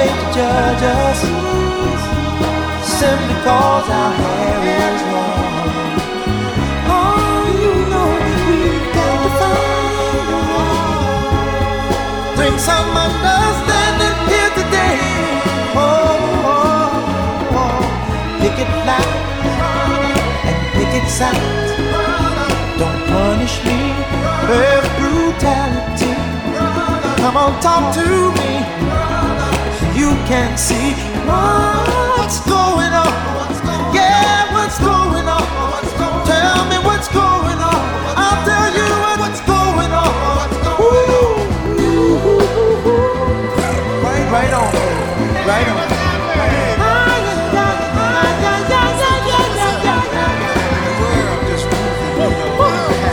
They 0.00 0.08
to 0.08 0.26
judge 0.36 0.82
us? 0.82 1.20
Simply 2.98 3.36
cause 3.44 3.88
our 4.00 4.12
hair 4.20 4.60
is 4.80 5.02
long. 5.12 5.98
Oh, 6.96 7.42
you 7.62 7.74
know 7.90 8.08
we've 8.48 8.88
got 8.96 9.16
to 9.24 9.30
find 9.40 10.26
way. 10.52 10.78
Bring 12.36 12.56
some 12.70 12.90
understanding 13.06 14.16
here 14.30 14.52
today. 14.60 14.98
Oh, 15.84 16.48
oh, 16.54 17.60
oh. 17.60 17.80
picket 18.40 18.72
line 18.88 19.16
and 20.48 20.58
picket 20.76 21.06
signs. 21.18 21.70
Don't 22.80 23.00
punish 23.12 23.56
me 23.68 23.80
with 24.50 24.86
brutality. 24.98 26.14
Come 27.22 27.36
on, 27.36 27.52
talk 27.60 27.84
to 27.96 28.06
me. 28.38 28.99
You 30.10 30.16
can 30.26 30.58
see 30.58 30.90
what's 31.24 32.40
going 32.40 32.92
on. 32.92 33.12
Yeah, 33.94 34.52
what's 34.52 34.78
going 34.80 35.28
on? 35.28 35.46
Tell 36.26 36.64
me 36.68 36.78
what's 36.84 37.06
going 37.06 37.60
on. 37.62 37.82
I'll 38.18 38.44
tell 38.44 38.74
you 38.74 38.90
what's 39.22 39.40
going 39.42 39.92
on. 39.92 40.50
Ooh. 40.82 41.46
Right, 44.02 44.26
right 44.32 44.52
on, 44.52 44.74
right 45.46 45.68
on. 45.68 45.90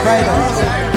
Right 0.04 0.28
on. 0.28 0.97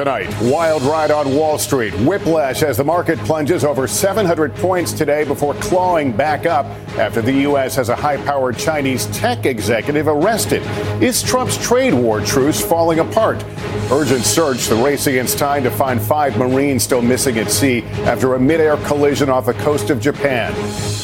Tonight, 0.00 0.34
wild 0.40 0.80
ride 0.84 1.10
on 1.10 1.34
Wall 1.34 1.58
Street, 1.58 1.92
whiplash 2.06 2.62
as 2.62 2.78
the 2.78 2.84
market 2.84 3.18
plunges 3.18 3.64
over 3.64 3.86
700 3.86 4.54
points 4.54 4.94
today 4.94 5.24
before 5.24 5.52
clawing 5.56 6.10
back 6.10 6.46
up 6.46 6.64
after 6.96 7.20
the 7.20 7.32
U.S. 7.42 7.74
has 7.76 7.90
a 7.90 7.94
high 7.94 8.16
powered 8.16 8.56
Chinese 8.56 9.04
tech 9.08 9.44
executive 9.44 10.08
arrested. 10.08 10.62
Is 11.02 11.22
Trump's 11.22 11.58
trade 11.58 11.92
war 11.92 12.22
truce 12.22 12.64
falling 12.64 13.00
apart? 13.00 13.44
Urgent 13.92 14.24
search, 14.24 14.68
the 14.68 14.76
race 14.76 15.06
against 15.06 15.36
time 15.36 15.62
to 15.64 15.70
find 15.70 16.00
five 16.00 16.34
Marines 16.38 16.82
still 16.82 17.02
missing 17.02 17.38
at 17.38 17.50
sea 17.50 17.82
after 18.06 18.36
a 18.36 18.40
midair 18.40 18.78
collision 18.86 19.28
off 19.28 19.44
the 19.44 19.54
coast 19.54 19.90
of 19.90 20.00
Japan. 20.00 20.54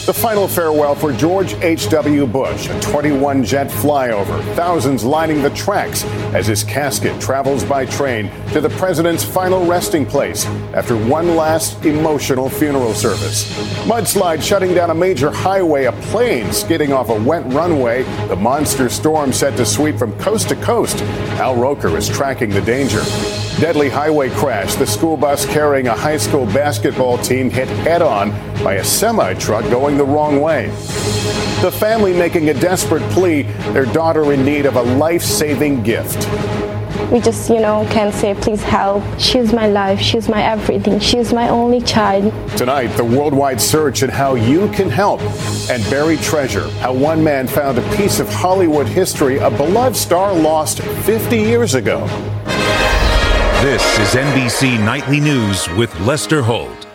The 0.06 0.14
final 0.14 0.48
farewell 0.48 0.94
for 0.94 1.12
George 1.12 1.54
H.W. 1.54 2.26
Bush, 2.28 2.68
a 2.68 2.80
21 2.80 3.44
jet 3.44 3.68
flyover, 3.68 4.40
thousands 4.54 5.04
lining 5.04 5.42
the 5.42 5.50
tracks 5.50 6.04
as 6.32 6.46
his 6.46 6.62
casket 6.62 7.20
travels 7.20 7.64
by 7.64 7.86
train 7.86 8.30
to 8.52 8.60
the 8.60 8.70
president's 8.86 9.24
final 9.24 9.66
resting 9.66 10.06
place 10.06 10.46
after 10.72 10.96
one 10.96 11.34
last 11.34 11.84
emotional 11.84 12.48
funeral 12.48 12.94
service. 12.94 13.52
Mudslide 13.84 14.40
shutting 14.40 14.74
down 14.74 14.90
a 14.90 14.94
major 14.94 15.28
highway, 15.28 15.86
a 15.86 15.92
plane 16.12 16.52
skidding 16.52 16.92
off 16.92 17.08
a 17.08 17.22
wet 17.24 17.44
runway, 17.52 18.04
the 18.28 18.36
monster 18.36 18.88
storm 18.88 19.32
set 19.32 19.56
to 19.56 19.66
sweep 19.66 19.96
from 19.96 20.16
coast 20.20 20.48
to 20.48 20.54
coast. 20.62 21.02
Al 21.42 21.56
Roker 21.56 21.96
is 21.96 22.08
tracking 22.08 22.48
the 22.48 22.60
danger. 22.60 23.02
Deadly 23.58 23.88
highway 23.88 24.30
crash. 24.30 24.76
The 24.76 24.86
school 24.86 25.16
bus 25.16 25.44
carrying 25.46 25.88
a 25.88 25.96
high 25.96 26.18
school 26.18 26.46
basketball 26.46 27.18
team 27.18 27.50
hit 27.50 27.66
head 27.66 28.02
on 28.02 28.30
by 28.62 28.74
a 28.74 28.84
semi 28.84 29.34
truck 29.34 29.64
going 29.68 29.98
the 29.98 30.04
wrong 30.04 30.40
way. 30.40 30.68
The 31.60 31.74
family 31.76 32.12
making 32.12 32.50
a 32.50 32.54
desperate 32.54 33.02
plea, 33.10 33.42
their 33.72 33.86
daughter 33.86 34.32
in 34.32 34.44
need 34.44 34.64
of 34.64 34.76
a 34.76 34.82
life 34.82 35.22
saving 35.22 35.82
gift. 35.82 36.28
We 37.12 37.20
just, 37.20 37.48
you 37.48 37.60
know, 37.60 37.86
can 37.90 38.12
say, 38.12 38.34
please 38.34 38.62
help. 38.62 39.02
She's 39.18 39.52
my 39.52 39.68
life. 39.68 40.00
She's 40.00 40.28
my 40.28 40.42
everything. 40.42 40.98
She's 40.98 41.32
my 41.32 41.48
only 41.48 41.80
child. 41.80 42.32
Tonight, 42.56 42.88
the 42.96 43.04
worldwide 43.04 43.60
search 43.60 44.02
and 44.02 44.10
how 44.10 44.34
you 44.34 44.68
can 44.70 44.90
help. 44.90 45.20
And 45.70 45.82
buried 45.88 46.20
treasure, 46.20 46.68
how 46.80 46.92
one 46.92 47.22
man 47.22 47.46
found 47.46 47.78
a 47.78 47.96
piece 47.96 48.18
of 48.18 48.28
Hollywood 48.28 48.88
history 48.88 49.38
a 49.38 49.50
beloved 49.50 49.96
star 49.96 50.34
lost 50.34 50.80
50 50.80 51.36
years 51.36 51.74
ago. 51.74 52.06
This 53.62 53.82
is 54.00 54.14
NBC 54.14 54.84
Nightly 54.84 55.20
News 55.20 55.68
with 55.70 55.98
Lester 56.00 56.42
Holt. 56.42 56.85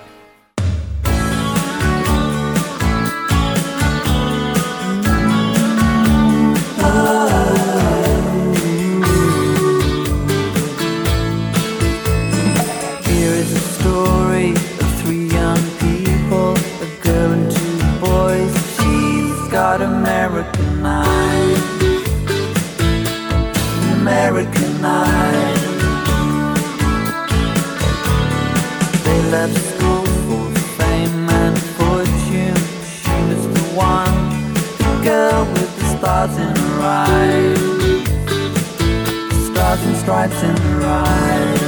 Stars 39.72 39.88
and 39.88 39.98
stripes 39.98 40.44
in 40.44 40.58
her 40.58 40.82
eyes. 40.84 41.62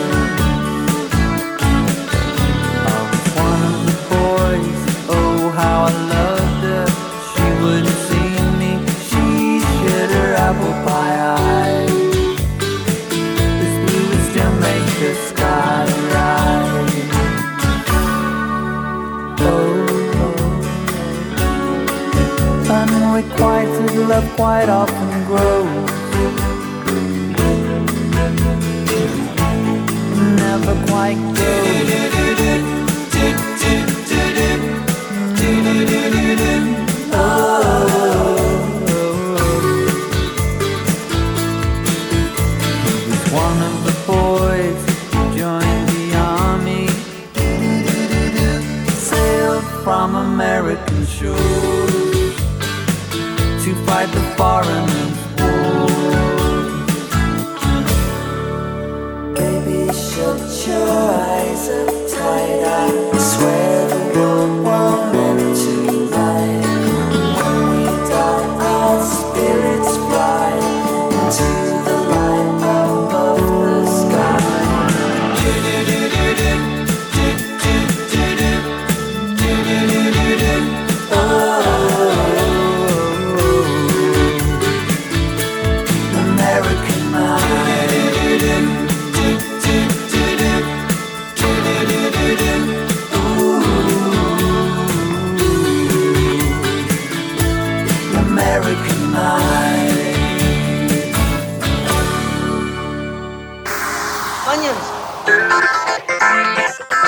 one 3.37 3.63
of 3.63 3.77
the 3.87 3.95
boys. 4.11 4.79
Oh, 5.09 5.39
how 5.55 5.77
I 5.83 5.91
loved 6.13 6.63
her. 6.71 6.87
She 7.31 7.47
wouldn't 7.63 7.99
see 8.09 8.31
me. 8.59 8.71
She 9.07 9.25
her 10.17 10.31
apple 10.35 10.75
pie 10.85 11.17
eyes. 11.39 12.01
This 13.59 13.75
blue 13.85 14.09
is 14.17 14.25
Jamaica 14.35 15.11
sky 15.29 15.85
rise. 16.13 17.11
Oh, 19.39 19.87
oh. 20.19 20.35
love 24.07 24.27
quite 24.35 24.69
often 24.69 25.09
grows. 25.25 25.72
Never 31.03 31.15
quite 31.15 31.35
goes. 31.35 31.73
One 43.33 43.59
of 43.69 43.75
the 43.83 43.95
boys 44.07 44.81
who 45.11 45.21
joined 45.37 45.87
the 45.89 46.05
army 46.15 46.87
sailed 48.95 49.67
from 49.83 50.15
American 50.15 51.05
shores 51.05 52.35
to 53.63 53.75
fight 53.85 54.09
the 54.13 54.21
foreign 54.37 54.92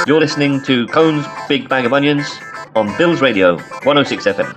You're 0.08 0.20
listening 0.20 0.62
to 0.66 0.86
Cone's 0.90 1.26
Big 1.50 1.68
Bag 1.68 1.84
of 1.84 1.92
Onions 1.92 2.28
on 2.76 2.96
Bills 2.96 3.22
Radio 3.22 3.58
106 3.58 4.26
FM. 4.26 4.54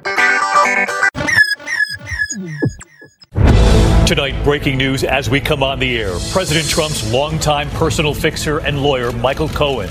Tonight, 4.04 4.44
breaking 4.44 4.76
news 4.76 5.04
as 5.04 5.30
we 5.30 5.40
come 5.40 5.62
on 5.62 5.78
the 5.78 5.98
air. 5.98 6.14
President 6.32 6.68
Trump's 6.68 7.11
longtime 7.11 7.70
personal 7.70 8.12
fixer 8.12 8.58
and 8.58 8.82
lawyer, 8.82 9.11
Michael 9.11 9.48
Cohen. 9.48 9.88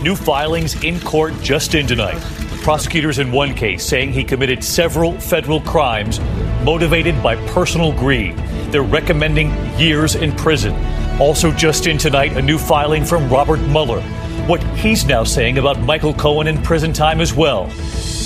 New 0.00 0.14
filings 0.14 0.80
in 0.84 1.00
court 1.00 1.34
just 1.42 1.74
in 1.74 1.88
tonight. 1.88 2.20
Prosecutors 2.62 3.18
in 3.18 3.32
one 3.32 3.52
case 3.52 3.84
saying 3.84 4.12
he 4.12 4.22
committed 4.22 4.62
several 4.62 5.18
federal 5.18 5.60
crimes 5.62 6.20
motivated 6.62 7.20
by 7.20 7.34
personal 7.48 7.92
greed. 7.92 8.36
They're 8.70 8.84
recommending 8.84 9.50
years 9.76 10.14
in 10.14 10.30
prison. 10.36 10.72
Also, 11.20 11.50
just 11.50 11.88
in 11.88 11.98
tonight, 11.98 12.36
a 12.36 12.42
new 12.42 12.58
filing 12.58 13.04
from 13.04 13.28
Robert 13.28 13.58
Mueller. 13.58 14.04
What 14.46 14.62
he's 14.76 15.04
now 15.04 15.22
saying 15.22 15.58
about 15.58 15.78
Michael 15.80 16.14
Cohen 16.14 16.48
in 16.48 16.60
prison 16.62 16.92
time 16.92 17.20
as 17.20 17.32
well. 17.32 17.70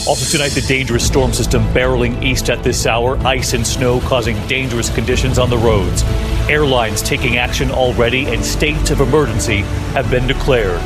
Also 0.07 0.31
tonight, 0.31 0.51
the 0.51 0.65
dangerous 0.67 1.07
storm 1.07 1.33
system 1.33 1.63
barreling 1.75 2.23
east 2.23 2.51
at 2.51 2.63
this 2.63 2.87
hour. 2.87 3.17
Ice 3.27 3.53
and 3.53 3.67
snow 3.67 4.01
causing 4.01 4.37
dangerous 4.47 4.95
conditions 4.95 5.39
on 5.39 5.51
the 5.51 5.57
roads. 5.59 6.03
Airlines 6.49 7.03
taking 7.03 7.37
action 7.39 7.71
already, 7.71 8.27
and 8.27 8.45
states 8.45 8.91
of 8.91 9.01
emergency 9.01 9.59
have 9.93 10.11
been 10.11 10.27
declared. 10.27 10.81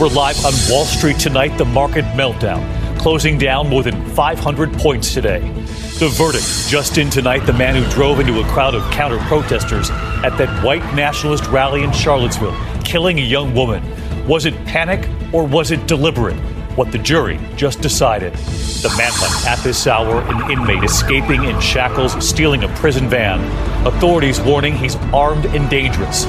We're 0.00 0.08
live 0.08 0.44
on 0.44 0.52
Wall 0.68 0.84
Street 0.84 1.18
tonight. 1.18 1.56
The 1.56 1.64
market 1.64 2.04
meltdown, 2.16 2.98
closing 2.98 3.38
down 3.38 3.68
more 3.68 3.82
than 3.82 4.04
500 4.10 4.72
points 4.74 5.14
today. 5.14 5.40
The 5.98 6.08
verdict 6.08 6.68
just 6.68 6.98
in 6.98 7.10
tonight. 7.10 7.46
The 7.46 7.52
man 7.52 7.80
who 7.80 7.88
drove 7.90 8.18
into 8.18 8.40
a 8.40 8.44
crowd 8.48 8.74
of 8.74 8.82
counter 8.90 9.18
protesters 9.26 9.90
at 9.90 10.36
that 10.38 10.64
white 10.64 10.84
nationalist 10.94 11.46
rally 11.46 11.84
in 11.84 11.92
Charlottesville, 11.92 12.56
killing 12.82 13.18
a 13.18 13.22
young 13.22 13.54
woman. 13.54 13.82
Was 14.26 14.46
it 14.46 14.54
panic 14.64 15.08
or 15.32 15.46
was 15.46 15.70
it 15.70 15.86
deliberate? 15.86 16.36
what 16.76 16.90
the 16.90 16.98
jury 16.98 17.38
just 17.56 17.80
decided. 17.80 18.32
The 18.34 18.92
manhunt 18.96 19.46
at 19.46 19.62
this 19.62 19.86
hour, 19.86 20.20
an 20.22 20.50
inmate 20.50 20.82
escaping 20.82 21.44
in 21.44 21.60
shackles, 21.60 22.12
stealing 22.26 22.64
a 22.64 22.68
prison 22.76 23.08
van. 23.08 23.40
Authorities 23.86 24.40
warning 24.40 24.74
he's 24.74 24.96
armed 25.12 25.46
and 25.46 25.70
dangerous. 25.70 26.24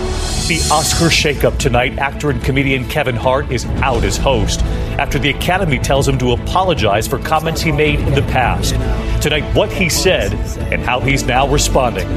The 0.47 0.59
Oscar 0.71 1.05
shakeup 1.05 1.57
tonight, 1.57 1.97
actor 1.97 2.29
and 2.29 2.43
comedian 2.43 2.87
Kevin 2.87 3.15
Hart 3.15 3.51
is 3.51 3.65
out 3.81 4.03
as 4.03 4.17
host 4.17 4.61
after 4.99 5.17
the 5.17 5.29
Academy 5.31 5.79
tells 5.79 6.07
him 6.07 6.17
to 6.19 6.31
apologize 6.31 7.07
for 7.07 7.17
comments 7.19 7.61
he 7.61 7.71
made 7.71 7.99
in 7.99 8.13
the 8.13 8.21
past. 8.23 8.75
Tonight, 9.21 9.43
what 9.55 9.71
he 9.71 9.89
said 9.89 10.33
and 10.71 10.81
how 10.83 10.99
he's 10.99 11.23
now 11.23 11.47
responding. 11.47 12.07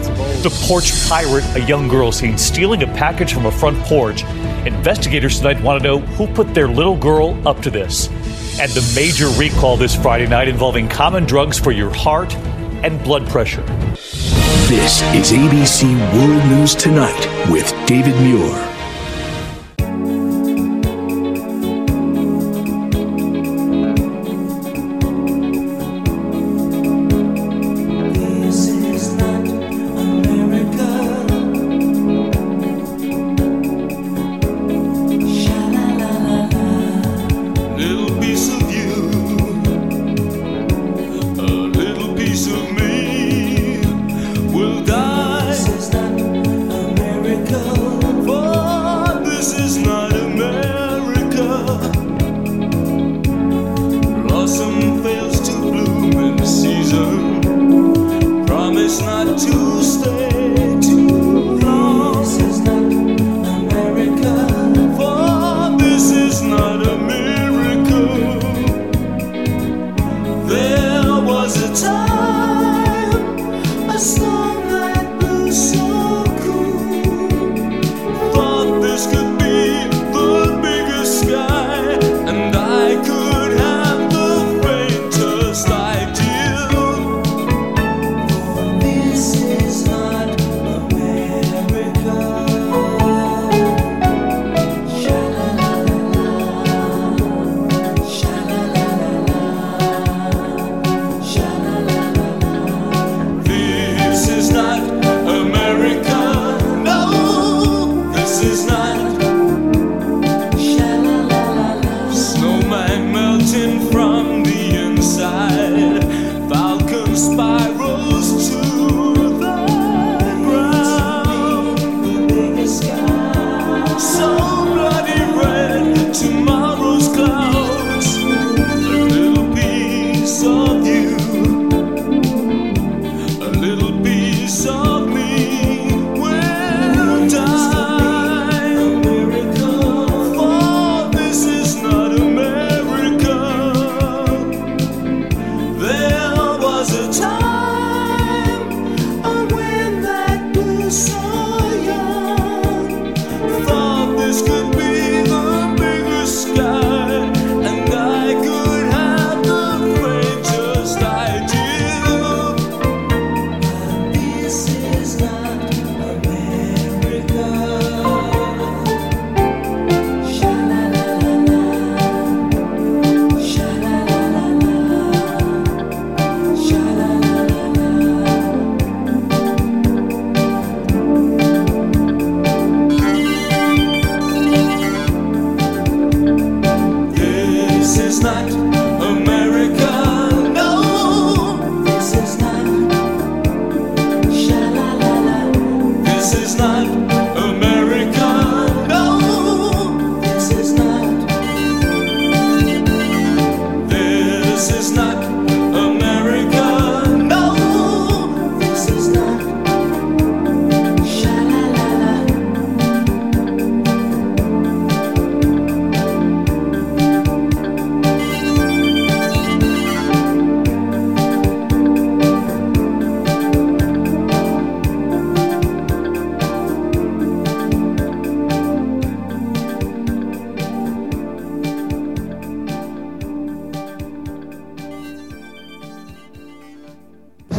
The 0.42 0.54
porch 0.66 0.92
pirate, 1.08 1.44
a 1.56 1.60
young 1.66 1.88
girl 1.88 2.12
seen 2.12 2.36
stealing 2.36 2.82
a 2.82 2.86
package 2.86 3.32
from 3.32 3.46
a 3.46 3.52
front 3.52 3.78
porch. 3.84 4.22
Investigators 4.68 5.38
tonight 5.38 5.62
want 5.62 5.82
to 5.82 5.88
know 5.88 5.98
who 5.98 6.26
put 6.26 6.52
their 6.52 6.68
little 6.68 6.96
girl 6.96 7.40
up 7.48 7.62
to 7.62 7.70
this. 7.70 8.08
And 8.60 8.70
the 8.72 8.92
major 8.94 9.28
recall 9.40 9.78
this 9.78 9.94
Friday 9.94 10.26
night 10.26 10.46
involving 10.46 10.88
common 10.88 11.24
drugs 11.24 11.58
for 11.58 11.72
your 11.72 11.90
heart 11.94 12.34
and 12.84 13.02
blood 13.02 13.26
pressure. 13.28 13.62
This 14.68 15.00
is 15.14 15.32
ABC 15.32 15.96
World 16.12 16.44
News 16.50 16.74
Tonight 16.74 17.50
with 17.50 17.72
David 17.86 18.14
Muir. 18.20 18.77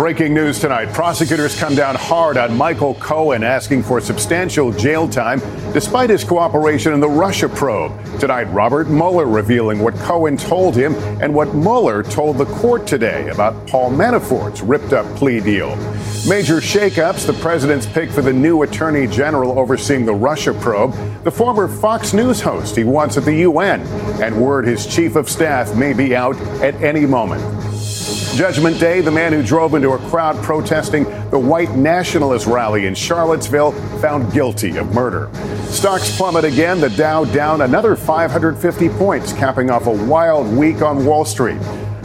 Breaking 0.10 0.34
news 0.34 0.58
tonight. 0.58 0.92
Prosecutors 0.92 1.56
come 1.56 1.76
down 1.76 1.94
hard 1.94 2.36
on 2.36 2.58
Michael 2.58 2.96
Cohen, 2.96 3.44
asking 3.44 3.84
for 3.84 4.02
substantial 4.02 4.72
jail 4.72 5.08
time 5.08 5.40
despite 5.72 6.10
his 6.10 6.24
cooperation 6.24 6.94
in 6.94 7.00
the 7.00 7.08
Russia 7.08 7.48
probe. 7.48 7.94
Tonight, 8.20 8.46
Robert 8.46 8.90
Mueller 8.90 9.28
revealing 9.28 9.78
what 9.78 9.94
Cohen 9.98 10.36
told 10.36 10.76
him 10.76 10.96
and 11.22 11.32
what 11.32 11.54
Mueller 11.54 12.02
told 12.02 12.40
the 12.40 12.46
court 12.46 12.88
today 12.88 13.30
about 13.30 13.68
Paul 13.68 13.92
Manafort's 13.92 14.62
ripped 14.62 14.94
up 14.94 15.06
plea 15.16 15.42
deal. 15.42 15.76
Major 16.28 16.60
shakeups, 16.60 17.28
the 17.28 17.34
president's 17.34 17.86
pick 17.86 18.10
for 18.10 18.24
the 18.24 18.34
new 18.34 18.64
attorney 18.64 19.06
general 19.06 19.60
overseeing 19.60 20.08
the 20.08 20.14
Russia 20.16 20.56
probe, 20.56 20.96
the 21.24 21.30
former 21.32 21.68
Fox 21.68 22.14
News 22.14 22.42
host 22.42 22.76
he 22.76 22.84
wants 22.84 23.16
at 23.16 23.26
the 23.26 23.36
UN, 23.36 23.82
and 24.24 24.42
word 24.42 24.66
his 24.66 24.88
chief 24.88 25.16
of 25.16 25.30
staff 25.30 25.76
may 25.76 25.94
be 25.94 26.16
out 26.16 26.36
at 26.64 26.74
any 26.82 27.06
moment. 27.06 27.69
Judgment 28.36 28.80
Day, 28.80 29.02
the 29.02 29.12
man 29.12 29.34
who 29.34 29.44
drove 29.44 29.74
into 29.74 29.92
a 29.92 29.98
crowd 30.10 30.42
protesting 30.44 31.04
the 31.30 31.40
white 31.40 31.76
nationalist 31.76 32.48
rally 32.48 32.86
in 32.86 32.96
Charlottesville 32.96 33.72
found 34.00 34.32
guilty 34.32 34.78
of 34.78 34.94
murder. 34.94 35.30
Stocks 35.66 36.16
plummet 36.16 36.46
again, 36.46 36.80
the 36.80 36.90
Dow 36.90 37.26
down 37.26 37.62
another 37.62 37.96
550 37.96 38.90
points, 38.90 39.34
capping 39.34 39.70
off 39.70 39.88
a 39.88 40.06
wild 40.06 40.48
week 40.56 40.82
on 40.82 41.06
Wall 41.06 41.26
Street. 41.26 41.60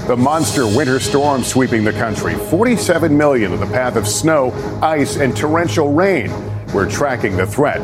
The 0.07 0.17
monster 0.17 0.67
winter 0.67 0.99
storm 0.99 1.43
sweeping 1.43 1.85
the 1.85 1.93
country, 1.93 2.35
47 2.35 3.17
million 3.17 3.53
in 3.53 3.61
the 3.61 3.67
path 3.67 3.97
of 3.97 4.07
snow, 4.07 4.53
ice, 4.83 5.17
and 5.17 5.37
torrential 5.37 5.93
rain. 5.93 6.31
We're 6.75 6.91
tracking 6.91 7.37
the 7.37 7.47
threat. 7.47 7.83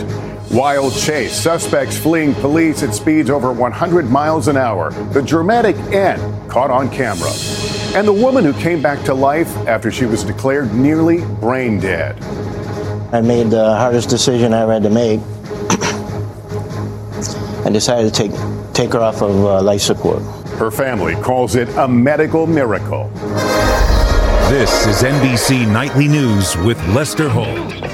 Wild 0.50 0.96
chase, 0.96 1.40
suspects 1.40 1.96
fleeing 1.96 2.34
police 2.34 2.82
at 2.82 2.92
speeds 2.92 3.30
over 3.30 3.52
100 3.52 4.10
miles 4.10 4.48
an 4.48 4.56
hour. 4.56 4.90
The 5.12 5.22
dramatic 5.22 5.76
end 5.92 6.50
caught 6.50 6.72
on 6.72 6.90
camera. 6.90 7.30
And 7.94 8.06
the 8.06 8.12
woman 8.12 8.44
who 8.44 8.52
came 8.54 8.82
back 8.82 9.04
to 9.04 9.14
life 9.14 9.54
after 9.68 9.92
she 9.92 10.06
was 10.06 10.24
declared 10.24 10.74
nearly 10.74 11.24
brain 11.36 11.78
dead. 11.78 12.20
I 13.12 13.20
made 13.20 13.50
the 13.50 13.76
hardest 13.76 14.08
decision 14.08 14.52
I 14.52 14.62
ever 14.62 14.72
had 14.72 14.82
to 14.82 14.90
make. 14.90 15.20
I 17.64 17.70
decided 17.70 18.12
to 18.12 18.22
take 18.22 18.32
take 18.74 18.92
her 18.92 19.00
off 19.00 19.22
of 19.22 19.44
uh, 19.44 19.62
life 19.62 19.82
support. 19.82 20.20
Her 20.58 20.72
family 20.72 21.14
calls 21.14 21.54
it 21.54 21.68
a 21.76 21.86
medical 21.86 22.48
miracle. 22.48 23.08
This 24.48 24.84
is 24.88 25.04
NBC 25.04 25.70
Nightly 25.70 26.08
News 26.08 26.56
with 26.56 26.76
Lester 26.88 27.28
Holt. 27.28 27.89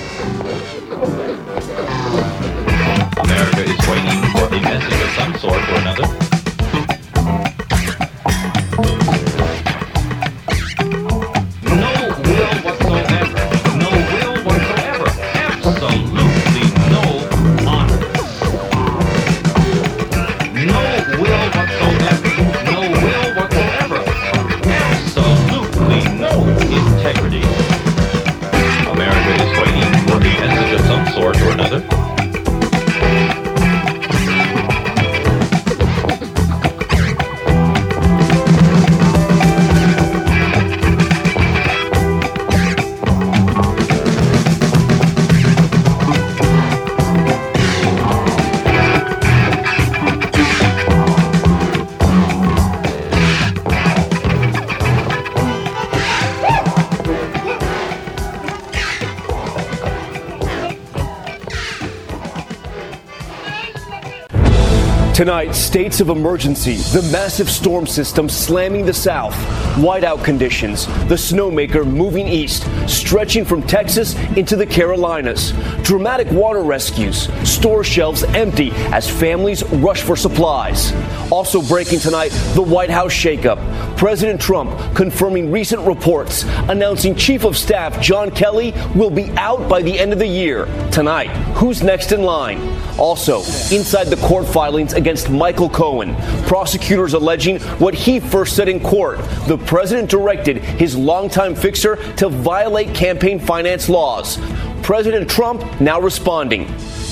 Tonight, 65.17 65.53
states 65.53 66.03
of 66.03 66.11
emergency, 66.11 66.75
the 66.75 67.01
massive 67.11 67.49
storm 67.49 67.87
system 67.87 68.29
slamming 68.29 68.85
the 68.85 68.93
south, 68.93 69.33
whiteout 69.77 70.23
conditions, 70.23 70.85
the 71.09 71.14
snowmaker 71.14 71.91
moving 71.91 72.29
east, 72.29 72.67
stretching 72.87 73.43
from 73.43 73.62
Texas 73.62 74.14
into 74.37 74.57
the 74.57 74.67
Carolinas, 74.67 75.55
dramatic 75.83 76.31
water 76.31 76.61
rescues, 76.61 77.33
store 77.51 77.83
shelves 77.83 78.25
empty 78.25 78.73
as 78.93 79.09
families 79.09 79.64
rush 79.77 80.03
for 80.03 80.17
supplies. 80.17 80.93
Also 81.33 81.62
breaking 81.62 82.01
tonight, 82.01 82.29
the 82.53 82.61
White 82.61 82.91
House 82.91 83.14
shakeup. 83.14 83.57
President 83.97 84.39
Trump 84.39 84.95
confirming 84.95 85.51
recent 85.51 85.81
reports, 85.87 86.45
announcing 86.69 87.14
Chief 87.14 87.45
of 87.45 87.57
Staff 87.57 88.03
John 88.03 88.31
Kelly 88.31 88.75
will 88.95 89.09
be 89.09 89.31
out 89.39 89.67
by 89.67 89.81
the 89.81 89.99
end 89.99 90.12
of 90.12 90.19
the 90.19 90.27
year. 90.27 90.67
Tonight, 90.93 91.31
who's 91.55 91.83
next 91.83 92.12
in 92.12 92.21
line? 92.21 92.59
Also, 92.99 93.41
inside 93.75 94.05
the 94.05 94.17
court 94.17 94.47
filings 94.47 94.95
against 94.95 95.29
Michael 95.29 95.69
Cohen, 95.69 96.17
prosecutors 96.45 97.13
alleging 97.13 97.61
what 97.79 97.95
he 97.95 98.21
first 98.21 98.57
said 98.57 98.69
in 98.69 98.81
court. 98.81 99.19
The 99.47 99.59
president 99.59 100.09
directed 100.09 100.59
his 100.59 100.97
longtime 100.97 101.55
fixer 101.55 101.97
to 102.15 102.29
violate 102.29 102.95
campaign 102.95 103.39
finance 103.39 103.89
laws. 103.89 104.39
President 104.83 105.29
Trump 105.29 105.81
now 105.81 106.01
responding. 106.01 106.67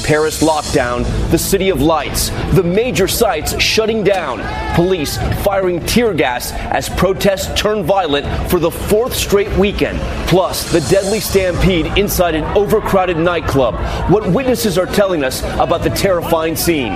Paris 0.05 0.43
lockdown, 0.43 1.03
the 1.31 1.39
city 1.39 1.71
of 1.71 1.81
lights, 1.81 2.29
the 2.53 2.63
major 2.63 3.09
sites 3.09 3.59
shutting 3.61 4.05
down, 4.05 4.39
police 4.75 5.17
firing 5.43 5.81
tear 5.87 6.13
gas 6.13 6.53
as 6.53 6.91
protests 6.91 7.59
turn 7.59 7.83
violent 7.83 8.27
for 8.51 8.61
the 8.61 8.71
fourth 8.71 9.15
straight 9.15 9.51
weekend, 9.57 9.99
plus 10.29 10.71
the 10.71 10.81
deadly 10.91 11.21
stampede 11.21 11.87
inside 11.97 12.35
an 12.35 12.45
overcrowded 12.57 13.17
nightclub. 13.17 13.75
What 14.11 14.31
witnesses 14.31 14.77
are 14.77 14.87
telling 14.87 15.25
us 15.25 15.43
about 15.59 15.83
the 15.83 15.91
terrifying 15.91 16.55
scene. 16.55 16.93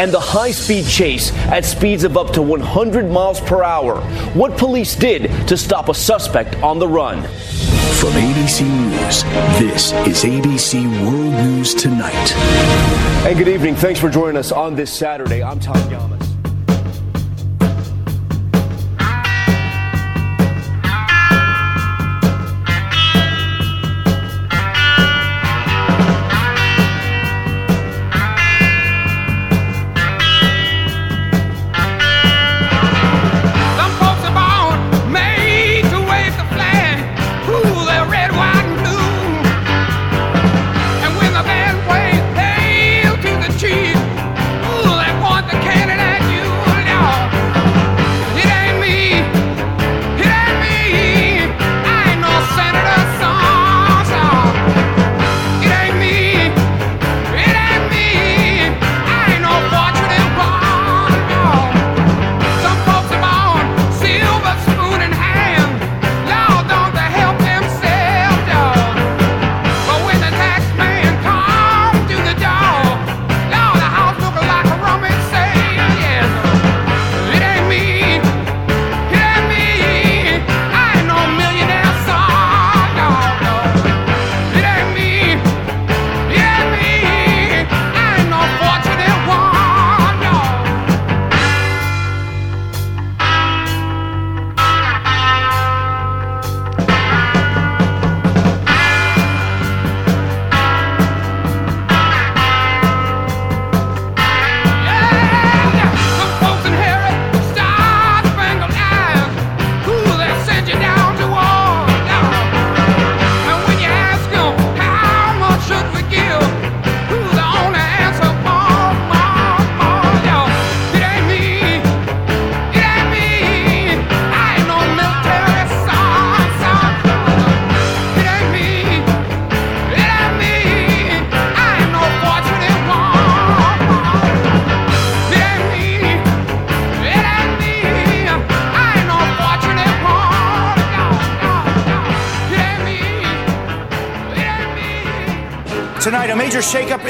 And 0.00 0.12
the 0.12 0.20
high 0.20 0.50
speed 0.50 0.86
chase 0.86 1.32
at 1.48 1.64
speeds 1.64 2.04
of 2.04 2.16
up 2.16 2.32
to 2.34 2.42
100 2.42 3.10
miles 3.10 3.40
per 3.40 3.62
hour. 3.62 4.00
What 4.34 4.56
police 4.56 4.94
did 4.94 5.30
to 5.48 5.56
stop 5.56 5.88
a 5.88 5.94
suspect 5.94 6.54
on 6.62 6.78
the 6.78 6.88
run. 6.88 7.22
From 7.98 8.12
ABC 8.12 8.62
News, 8.62 9.24
this 9.58 9.92
is 10.06 10.22
ABC 10.22 10.84
World 11.04 11.32
News 11.44 11.74
Tonight. 11.74 12.32
And 13.26 13.36
good 13.36 13.48
evening. 13.48 13.74
Thanks 13.74 13.98
for 13.98 14.08
joining 14.08 14.36
us 14.36 14.52
on 14.52 14.76
this 14.76 14.92
Saturday. 14.92 15.42
I'm 15.42 15.58
Tom 15.58 15.90
Llamas. 15.90 16.27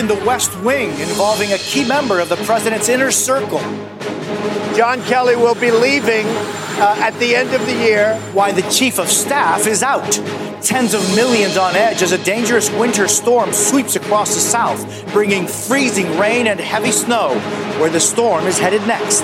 The 0.08 0.24
West 0.24 0.58
Wing 0.62 0.88
involving 1.00 1.52
a 1.52 1.58
key 1.58 1.86
member 1.86 2.18
of 2.18 2.30
the 2.30 2.36
president's 2.36 2.88
inner 2.88 3.10
circle. 3.10 3.60
John 4.74 5.02
Kelly 5.02 5.36
will 5.36 5.54
be 5.54 5.70
leaving 5.70 6.26
uh, 6.26 6.96
at 6.98 7.12
the 7.18 7.36
end 7.36 7.52
of 7.52 7.64
the 7.66 7.74
year. 7.74 8.18
Why 8.32 8.52
the 8.52 8.62
chief 8.70 8.98
of 8.98 9.08
staff 9.08 9.66
is 9.66 9.82
out. 9.82 10.10
Tens 10.62 10.94
of 10.94 11.02
millions 11.14 11.58
on 11.58 11.76
edge 11.76 12.00
as 12.00 12.12
a 12.12 12.24
dangerous 12.24 12.70
winter 12.70 13.06
storm 13.06 13.52
sweeps 13.52 13.96
across 13.96 14.34
the 14.34 14.40
south, 14.40 15.12
bringing 15.12 15.46
freezing 15.46 16.18
rain 16.18 16.46
and 16.46 16.58
heavy 16.58 16.90
snow 16.90 17.38
where 17.78 17.90
the 17.90 18.00
storm 18.00 18.46
is 18.46 18.58
headed 18.58 18.84
next. 18.86 19.22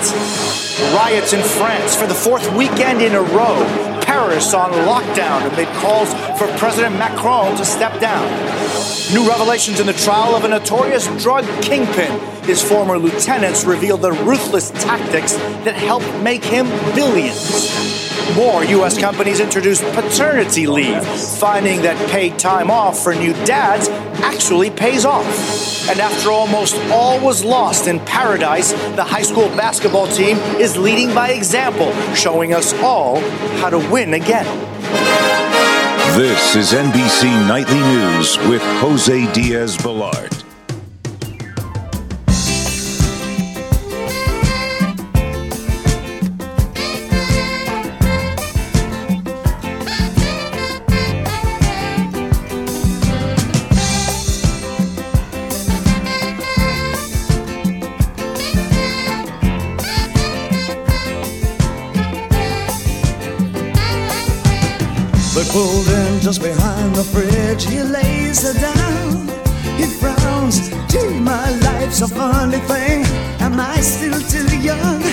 Riots 0.93 1.33
in 1.33 1.41
France 1.41 1.95
for 1.95 2.05
the 2.05 2.13
fourth 2.13 2.55
weekend 2.55 3.01
in 3.01 3.15
a 3.15 3.21
row. 3.21 3.55
Paris 4.01 4.53
on 4.53 4.71
lockdown 4.71 5.51
amid 5.51 5.67
calls 5.79 6.13
for 6.37 6.47
President 6.57 6.97
Macron 6.97 7.55
to 7.57 7.65
step 7.65 7.99
down. 7.99 8.25
New 9.13 9.27
revelations 9.27 9.79
in 9.79 9.87
the 9.87 9.93
trial 9.93 10.35
of 10.35 10.43
a 10.43 10.47
notorious 10.47 11.07
drug 11.21 11.45
kingpin. 11.61 12.19
His 12.43 12.61
former 12.61 12.97
lieutenants 12.97 13.63
reveal 13.63 13.97
the 13.97 14.11
ruthless 14.11 14.71
tactics 14.71 15.33
that 15.63 15.75
helped 15.75 16.13
make 16.21 16.43
him 16.43 16.67
billions. 16.93 17.95
More 18.35 18.65
U.S. 18.65 18.99
companies 18.99 19.39
introduced 19.39 19.83
paternity 19.93 20.67
leave, 20.67 21.05
finding 21.05 21.83
that 21.83 22.09
paid 22.09 22.37
time 22.37 22.69
off 22.69 23.01
for 23.01 23.13
new 23.13 23.33
dads 23.45 23.87
actually 24.23 24.71
pays 24.71 25.05
off. 25.05 25.25
And 25.89 25.99
after 25.99 26.31
almost 26.31 26.75
all 26.91 27.23
was 27.23 27.45
lost 27.45 27.87
in 27.87 27.99
paradise, 28.01 28.71
the 28.95 29.03
high 29.03 29.21
school 29.21 29.47
basketball 29.49 30.07
team 30.07 30.37
is 30.59 30.75
leading 30.75 31.13
by 31.13 31.29
example, 31.29 31.93
showing 32.13 32.53
us 32.53 32.73
all 32.81 33.19
how 33.59 33.69
to 33.69 33.77
win 33.91 34.15
again. 34.15 35.54
This 36.15 36.55
is 36.55 36.71
NBC 36.71 37.25
Nightly 37.45 37.77
News 37.77 38.37
with 38.47 38.61
Jose 38.79 39.33
Diaz 39.33 39.75
Balart. 39.75 40.34
Just 66.25 66.41
behind 66.41 66.95
the 66.95 67.03
fridge. 67.03 67.65
He 67.67 67.83
lays 67.83 68.41
her 68.41 68.59
down. 68.59 69.27
He 69.77 69.85
frowns. 69.85 70.71
Gee, 70.91 71.19
my 71.19 71.51
life's 71.59 72.01
a 72.01 72.07
funny 72.07 72.57
thing. 72.65 73.05
Am 73.41 73.59
I 73.59 73.79
still 73.79 74.19
too 74.33 74.57
young? 74.57 75.03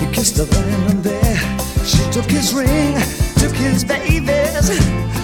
He 0.00 0.06
kissed 0.12 0.38
her 0.38 0.46
then 0.46 0.90
and 0.90 1.00
there. 1.04 1.38
She 1.84 2.02
took 2.10 2.28
his 2.28 2.52
ring, 2.54 2.98
took 3.38 3.54
his 3.54 3.84
babies. 3.84 4.68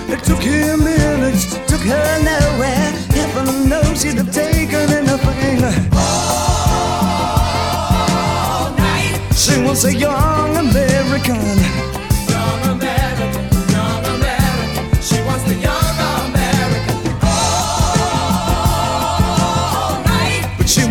It 0.09 0.23
took 0.23 0.41
him 0.41 0.85
minutes, 0.85 1.57
took 1.67 1.81
her 1.81 2.23
nowhere. 2.23 2.93
Heaven 3.19 3.69
knows 3.69 4.05
he'd 4.05 4.19
have 4.19 4.33
taken 4.33 4.89
anything. 5.01 5.65
All 5.99 6.63
night. 8.79 9.19
She 9.35 9.61
was 9.63 9.85
a 9.85 9.93
young 9.93 10.12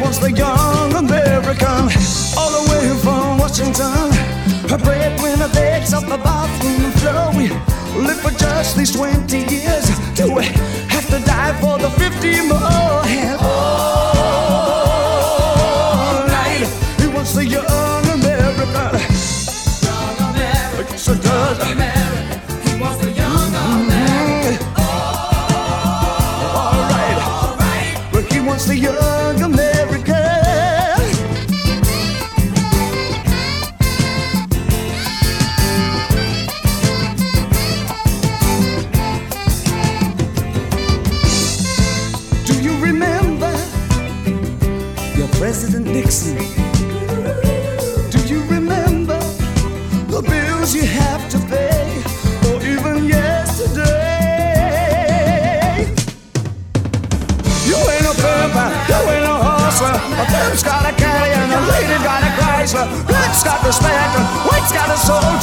was 0.02 0.20
the 0.20 0.32
young 0.32 0.94
American, 0.96 1.84
all 2.38 2.52
the 2.58 2.64
way 2.72 2.88
from 3.04 3.38
Washington. 3.38 4.12
Her 4.70 4.78
breadwinner 4.78 5.50
begs 5.50 5.94
off 5.94 6.08
the 6.08 6.18
bathroom 6.18 6.92
floor. 7.00 7.32
We 7.38 7.50
live 8.02 8.20
for 8.22 8.32
just 8.32 8.78
these 8.78 8.92
20 8.92 9.38
years. 9.38 9.86
Do 10.16 10.34
we 10.34 10.46
have 10.90 11.08
to 11.10 11.20
die 11.26 11.54
for 11.62 11.78
the 11.78 11.90
50 11.92 12.48
more? 12.48 13.21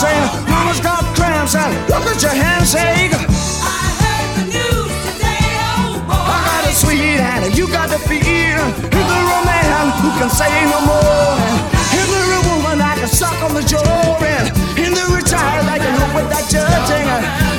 A. 0.05 0.15
Mama's 0.49 0.81
got 0.81 1.03
cramps 1.17 1.55
and 1.55 1.73
look 1.89 2.07
at 2.07 2.23
your 2.23 2.35
handshake. 2.35 3.13
I 3.15 3.79
heard 4.03 4.31
the 4.37 4.45
news 4.55 4.93
today, 5.07 5.51
oh 5.65 5.99
boy. 6.07 6.15
I 6.15 6.39
got 6.47 6.71
a 6.71 6.73
sweet 6.73 7.21
and 7.21 7.57
you 7.57 7.67
got 7.69 7.89
the. 7.91 7.99
Is 7.99 9.07
there 9.07 9.29
a 9.29 9.41
man 9.45 9.91
who 10.03 10.11
can 10.19 10.31
say 10.31 10.51
no 10.71 10.81
more? 10.87 11.79
There 11.95 12.35
a 12.35 12.41
woman 12.49 12.81
I 12.81 12.95
can 12.97 13.09
suck 13.09 13.37
on 13.43 13.55
the 13.55 13.63
jaw? 13.63 14.19
And 14.21 14.49
in 14.79 14.95
the 14.95 15.05
retired 15.15 15.67
I 15.67 15.79
can 15.79 15.93
help 15.99 16.15
with 16.15 16.29
that 16.31 16.47
judging. 16.51 17.07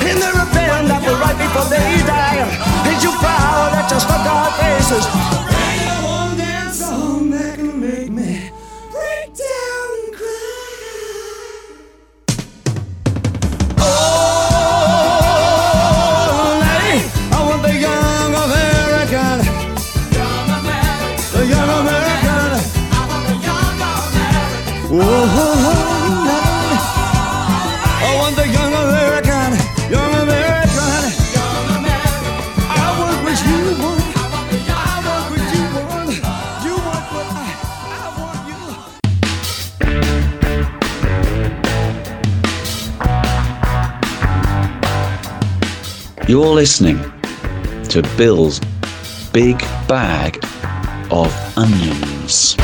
In 0.08 0.18
there 0.20 0.34
a 0.34 0.46
pen 0.54 0.88
that 0.88 1.02
will 1.04 1.18
write 1.20 1.38
before 1.38 1.68
they 1.68 2.02
die. 2.06 2.46
Ain't 2.88 3.02
you 3.02 3.12
proud 3.18 3.72
that 3.74 3.90
you 3.90 4.00
stuck 4.00 4.24
our 4.26 4.50
faces? 4.58 5.49
You're 46.30 46.54
listening 46.54 46.98
to 47.88 48.08
Bill's 48.16 48.60
Big 49.32 49.58
Bag 49.88 50.38
of 51.10 51.34
Onions. 51.58 52.54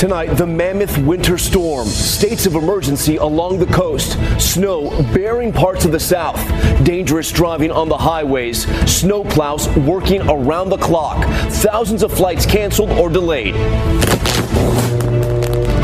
Tonight, 0.00 0.34
the 0.34 0.44
mammoth 0.44 0.98
winter 0.98 1.38
storm, 1.38 1.86
states 1.86 2.44
of 2.46 2.56
emergency 2.56 3.18
along 3.18 3.60
the 3.60 3.66
coast, 3.66 4.18
snow 4.40 4.90
bearing 5.14 5.52
parts 5.52 5.84
of 5.84 5.92
the 5.92 6.00
south, 6.00 6.40
dangerous 6.82 7.30
driving 7.30 7.70
on 7.70 7.88
the 7.88 7.96
highways, 7.96 8.66
snowplows 8.66 9.72
working 9.86 10.28
around 10.28 10.70
the 10.70 10.78
clock, 10.78 11.24
thousands 11.52 12.02
of 12.02 12.12
flights 12.12 12.44
canceled 12.44 12.90
or 12.90 13.08
delayed 13.08 13.54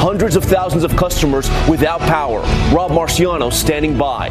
hundreds 0.01 0.35
of 0.35 0.43
thousands 0.45 0.83
of 0.83 0.97
customers 0.97 1.51
without 1.69 2.01
power. 2.01 2.41
Rob 2.75 2.91
Marciano 2.91 3.53
standing 3.53 3.99
by. 3.99 4.31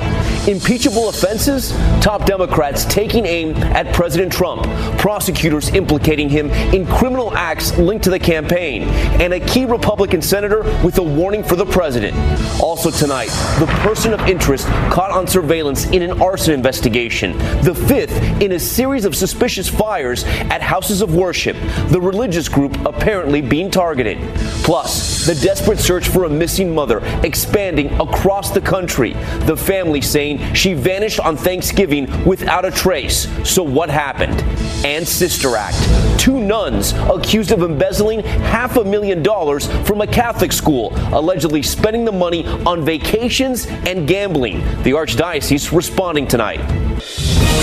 Impeachable 0.49 1.09
offenses? 1.09 1.69
Top 2.01 2.25
Democrats 2.25 2.83
taking 2.85 3.27
aim 3.27 3.55
at 3.57 3.93
President 3.93 4.33
Trump, 4.33 4.63
prosecutors 4.97 5.69
implicating 5.69 6.27
him 6.27 6.49
in 6.73 6.87
criminal 6.87 7.31
acts 7.37 7.77
linked 7.77 8.03
to 8.05 8.09
the 8.09 8.17
campaign, 8.17 8.81
and 9.21 9.31
a 9.31 9.39
key 9.39 9.65
Republican 9.65 10.23
senator 10.23 10.63
with 10.83 10.97
a 10.97 11.03
warning 11.03 11.43
for 11.43 11.55
the 11.55 11.67
president. 11.67 12.17
Also 12.59 12.89
tonight, 12.89 13.27
the 13.59 13.67
person 13.83 14.11
of 14.11 14.21
interest 14.21 14.65
caught 14.89 15.11
on 15.11 15.27
surveillance 15.27 15.85
in 15.91 16.01
an 16.01 16.19
arson 16.19 16.55
investigation, 16.55 17.37
the 17.61 17.75
fifth 17.87 18.19
in 18.41 18.53
a 18.53 18.59
series 18.59 19.05
of 19.05 19.15
suspicious 19.15 19.69
fires 19.69 20.23
at 20.23 20.63
houses 20.63 21.03
of 21.03 21.13
worship, 21.13 21.55
the 21.89 22.01
religious 22.01 22.49
group 22.49 22.75
apparently 22.87 23.39
being 23.39 23.69
targeted. 23.69 24.17
Plus, 24.63 25.27
the 25.27 25.35
desperate 25.35 25.77
search 25.77 26.07
for 26.07 26.23
a 26.23 26.29
missing 26.29 26.73
mother 26.73 27.03
expanding 27.23 27.93
across 28.01 28.49
the 28.49 28.61
country, 28.61 29.13
the 29.41 29.55
family 29.55 30.01
saying 30.01 30.38
she 30.53 30.73
vanished 30.73 31.19
on 31.19 31.37
Thanksgiving 31.37 32.25
without 32.25 32.65
a 32.65 32.71
trace. 32.71 33.27
So 33.49 33.63
what 33.63 33.89
happened? 33.89 34.41
And 34.85 35.07
Sister 35.07 35.55
Act. 35.55 36.19
Two 36.19 36.39
nuns 36.39 36.93
accused 36.93 37.51
of 37.51 37.63
embezzling 37.63 38.21
half 38.21 38.77
a 38.77 38.83
million 38.83 39.23
dollars 39.23 39.67
from 39.87 40.01
a 40.01 40.07
Catholic 40.07 40.51
school, 40.51 40.91
allegedly 41.13 41.63
spending 41.63 42.05
the 42.05 42.11
money 42.11 42.45
on 42.65 42.83
vacations 42.83 43.67
and 43.67 44.07
gambling. 44.07 44.59
The 44.83 44.91
Archdiocese 44.91 45.75
responding 45.75 46.27
tonight. 46.27 46.59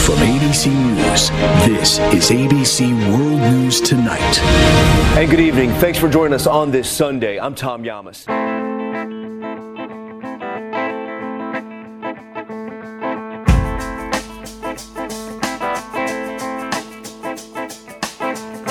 From 0.07 0.17
ABC 0.17 0.69
News, 0.73 1.31
this 1.67 1.99
is 2.15 2.31
ABC 2.31 2.93
World 3.13 3.41
News 3.53 3.81
Tonight. 3.81 4.39
And 4.39 5.19
hey, 5.19 5.27
good 5.27 5.41
evening. 5.41 5.71
Thanks 5.75 5.99
for 5.99 6.09
joining 6.09 6.35
us 6.35 6.47
on 6.47 6.71
this 6.71 6.89
Sunday. 6.89 7.41
I'm 7.41 7.55
Tom 7.55 7.83
Llamas. 7.83 8.25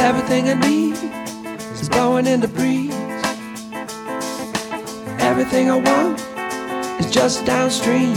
Everything 0.06 0.48
I 0.50 0.54
need 0.54 0.94
is 1.82 1.90
blowing 1.90 2.28
in 2.28 2.40
the 2.40 2.48
breeze. 2.48 2.94
Everything 5.20 5.72
I 5.72 5.78
want 5.78 6.20
is 7.00 7.10
just 7.10 7.44
downstream. 7.44 8.16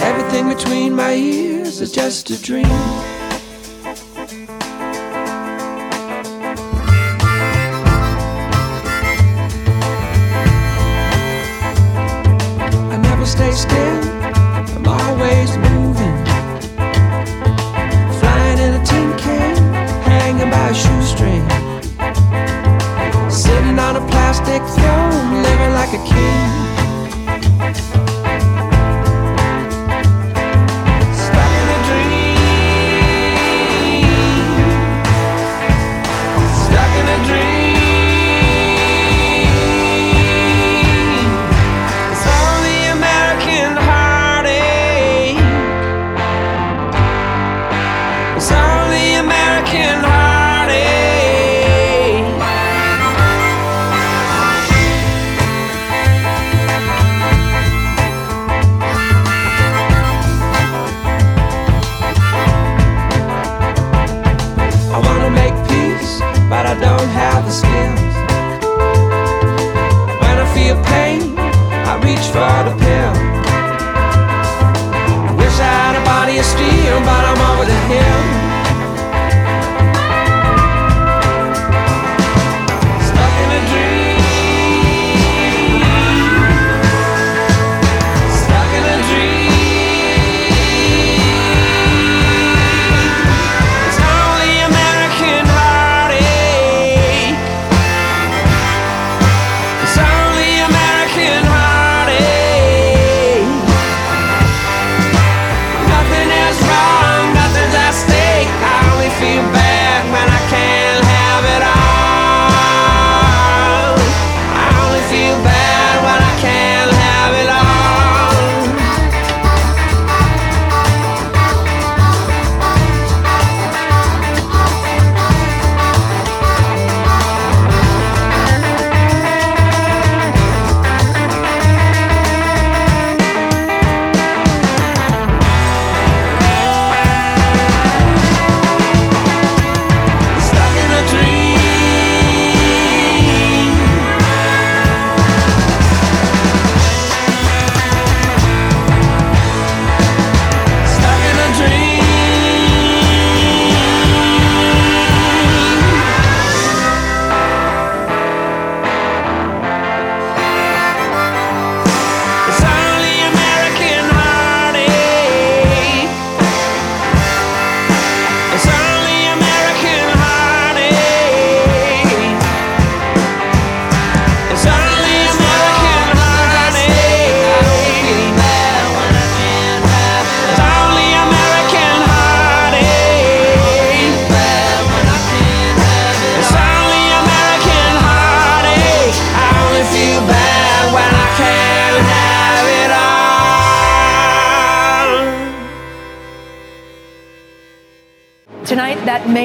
Everything 0.00 0.48
between 0.48 0.94
my 0.94 1.12
ears 1.12 1.82
is 1.82 1.92
just 1.92 2.30
a 2.30 2.42
dream. 2.42 3.09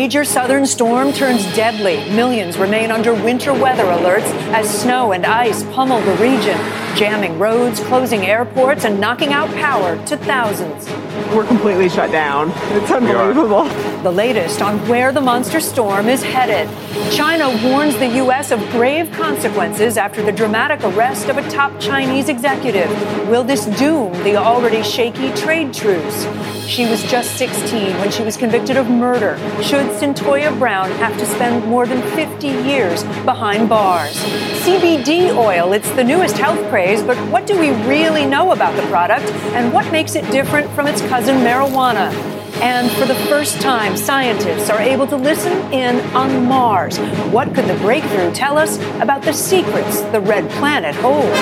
Major 0.05 0.23
southern 0.23 0.67
storm 0.67 1.11
turns 1.11 1.43
deadly. 1.55 1.95
Millions 2.11 2.59
remain 2.59 2.91
under 2.91 3.11
winter 3.11 3.51
weather 3.51 3.85
alerts 3.85 4.31
as 4.53 4.69
snow 4.69 5.13
and 5.13 5.25
ice 5.25 5.63
pummel 5.73 5.99
the 6.01 6.13
region, 6.17 6.59
jamming 6.95 7.39
roads, 7.39 7.79
closing 7.79 8.23
airports, 8.27 8.85
and 8.85 8.99
knocking 8.99 9.33
out 9.33 9.49
power 9.55 9.97
to 10.05 10.15
thousands. 10.15 10.84
We're 11.33 11.45
completely 11.45 11.89
shut 11.89 12.11
down. 12.11 12.51
It's 12.77 12.91
unbelievable. 12.91 13.65
The 14.03 14.11
latest 14.11 14.61
on 14.61 14.77
where 14.87 15.11
the 15.11 15.21
monster 15.21 15.59
storm 15.59 16.07
is 16.07 16.21
headed. 16.21 16.69
China 17.11 17.49
warns 17.67 17.97
the 17.97 18.07
U.S. 18.17 18.51
of 18.51 18.59
grave 18.69 19.11
consequences 19.11 19.97
after 19.97 20.21
the 20.21 20.31
dramatic 20.31 20.83
arrest 20.83 21.27
of 21.27 21.37
a 21.37 21.49
top 21.49 21.77
Chinese 21.79 22.29
executive. 22.29 22.89
Will 23.27 23.43
this 23.43 23.65
doom 23.77 24.13
the 24.23 24.35
already 24.35 24.83
shaky 24.83 25.33
trade 25.33 25.73
truce? 25.73 26.27
She 26.67 26.89
was 26.89 27.03
just 27.03 27.37
16 27.37 27.97
when 27.99 28.11
she 28.11 28.23
was 28.23 28.37
convicted 28.37 28.75
of 28.75 28.89
murder. 28.89 29.37
Should 29.61 29.85
Cyntoia 29.99 30.57
Brown 30.57 30.89
have 30.91 31.17
to 31.19 31.25
spend 31.25 31.65
more 31.67 31.85
than 31.85 32.01
50 32.15 32.47
years 32.47 33.03
behind 33.23 33.69
bars? 33.69 34.15
CBD 34.63 35.35
oil, 35.35 35.73
it's 35.73 35.89
the 35.91 36.03
newest 36.03 36.37
health 36.37 36.59
craze, 36.69 37.03
but 37.03 37.17
what 37.29 37.45
do 37.45 37.57
we 37.59 37.69
really 37.87 38.25
know 38.25 38.51
about 38.51 38.75
the 38.75 38.81
product 38.87 39.25
and 39.53 39.71
what 39.71 39.89
makes 39.91 40.15
it 40.15 40.29
different 40.31 40.69
from 40.71 40.87
its 40.87 41.01
cousin 41.15 41.37
marijuana? 41.47 42.11
And 42.59 42.91
for 42.91 43.05
the 43.05 43.15
first 43.31 43.61
time, 43.61 43.95
scientists 43.95 44.69
are 44.69 44.81
able 44.81 45.07
to 45.07 45.15
listen 45.15 45.55
in 45.71 46.03
on 46.11 46.43
Mars. 46.43 46.99
What 47.31 47.55
could 47.55 47.71
the 47.71 47.79
breakthrough 47.79 48.33
tell 48.33 48.57
us 48.57 48.75
about 48.99 49.23
the 49.23 49.31
secrets 49.31 50.01
the 50.11 50.19
red 50.19 50.43
planet 50.59 50.93
holds? 50.95 51.39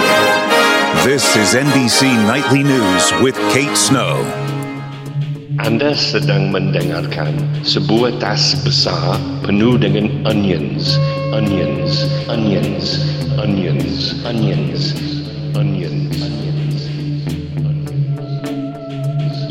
This 1.01 1.26
is 1.36 1.57
NBC 1.57 2.05
Nightly 2.30 2.61
News 2.61 3.03
with 3.26 3.34
Kate 3.49 3.74
Snow. 3.74 4.21
Anda 5.57 5.97
sedang 5.97 6.53
mendengarkan 6.53 7.34
sebuah 7.65 8.21
tas 8.21 8.53
besar 8.61 9.17
penuh 9.41 9.82
dengan 9.82 10.21
onions, 10.30 11.01
onions, 11.34 12.05
onions, 12.30 13.01
onions, 13.41 14.21
onions, 14.21 14.93
onions, 15.57 16.13
onions. 16.21 16.62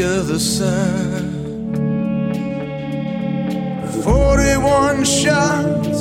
the 0.00 0.20
other 0.20 0.38
side. 0.38 1.28
Forty-one 4.02 5.04
shots 5.04 6.00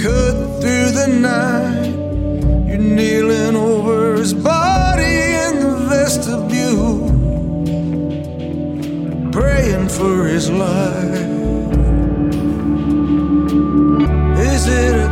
cut 0.00 0.36
through 0.60 0.90
the 1.00 1.08
night. 1.08 1.92
You're 2.68 2.78
kneeling 2.78 3.56
over 3.56 4.14
his 4.14 4.32
body 4.32 5.16
in 5.46 5.60
the 5.64 5.76
vestibule, 5.90 7.10
praying 9.32 9.88
for 9.88 10.26
his 10.26 10.50
life. 10.50 11.32
Is 14.38 14.68
it 14.68 15.03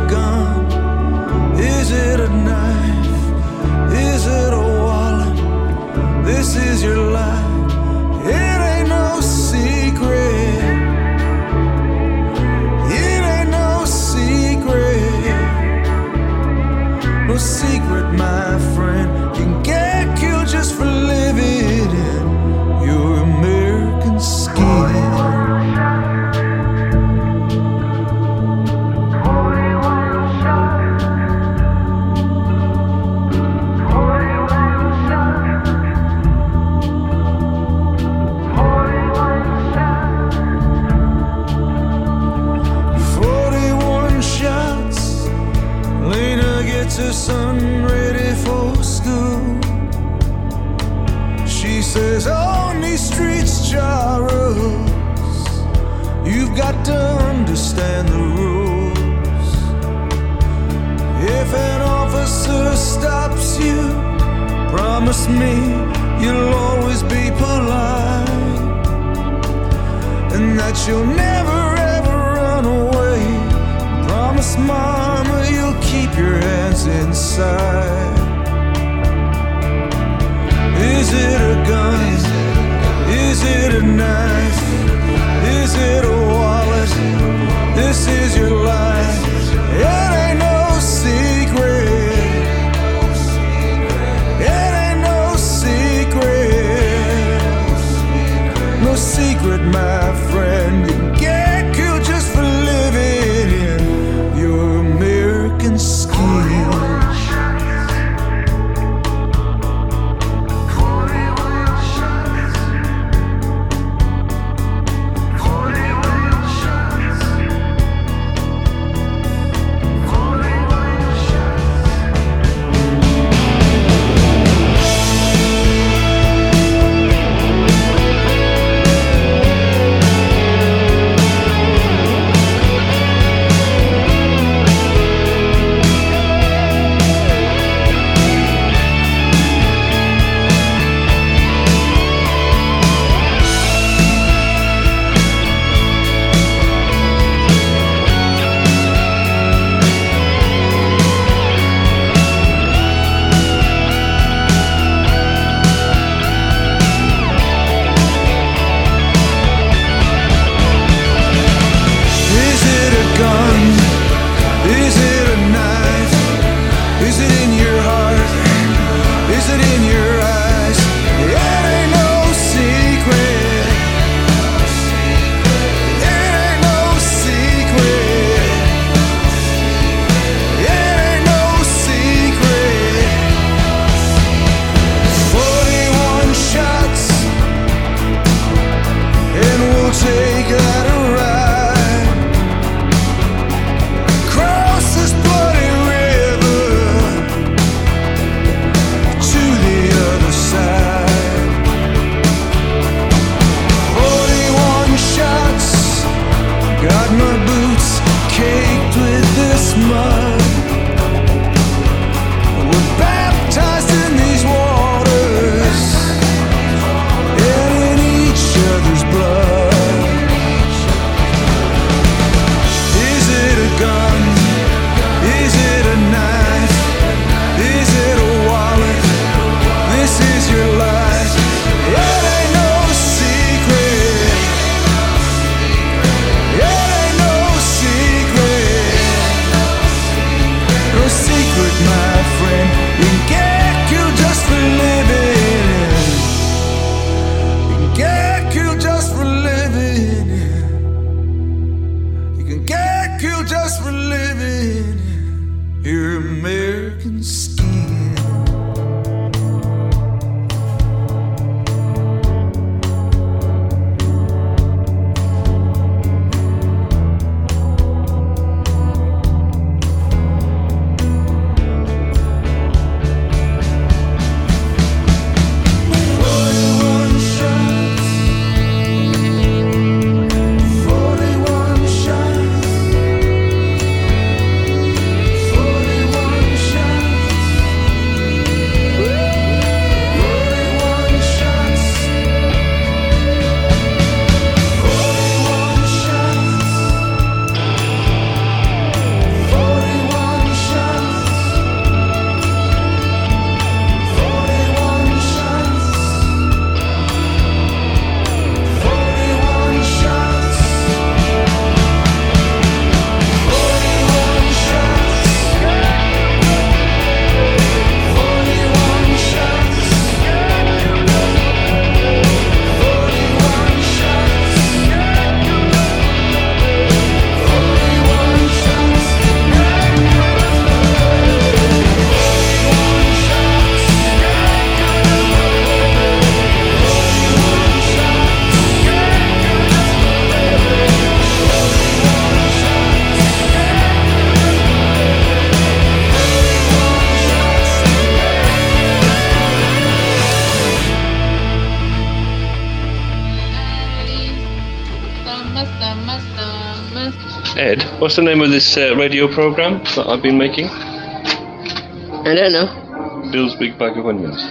what's 358.03 358.17
the 358.17 358.21
name 358.21 358.41
of 358.41 358.51
this 358.51 358.75
uh, 358.75 358.93
radio 358.97 359.29
program 359.29 359.81
that 359.95 360.05
I've 360.05 360.21
been 360.21 360.37
making? 360.37 360.65
I 360.67 362.35
don't 362.35 362.51
know. 362.51 363.31
Bill's 363.31 363.55
Big 363.55 363.79
Bag 363.79 363.97
of 363.97 364.05
Onions. 364.05 364.43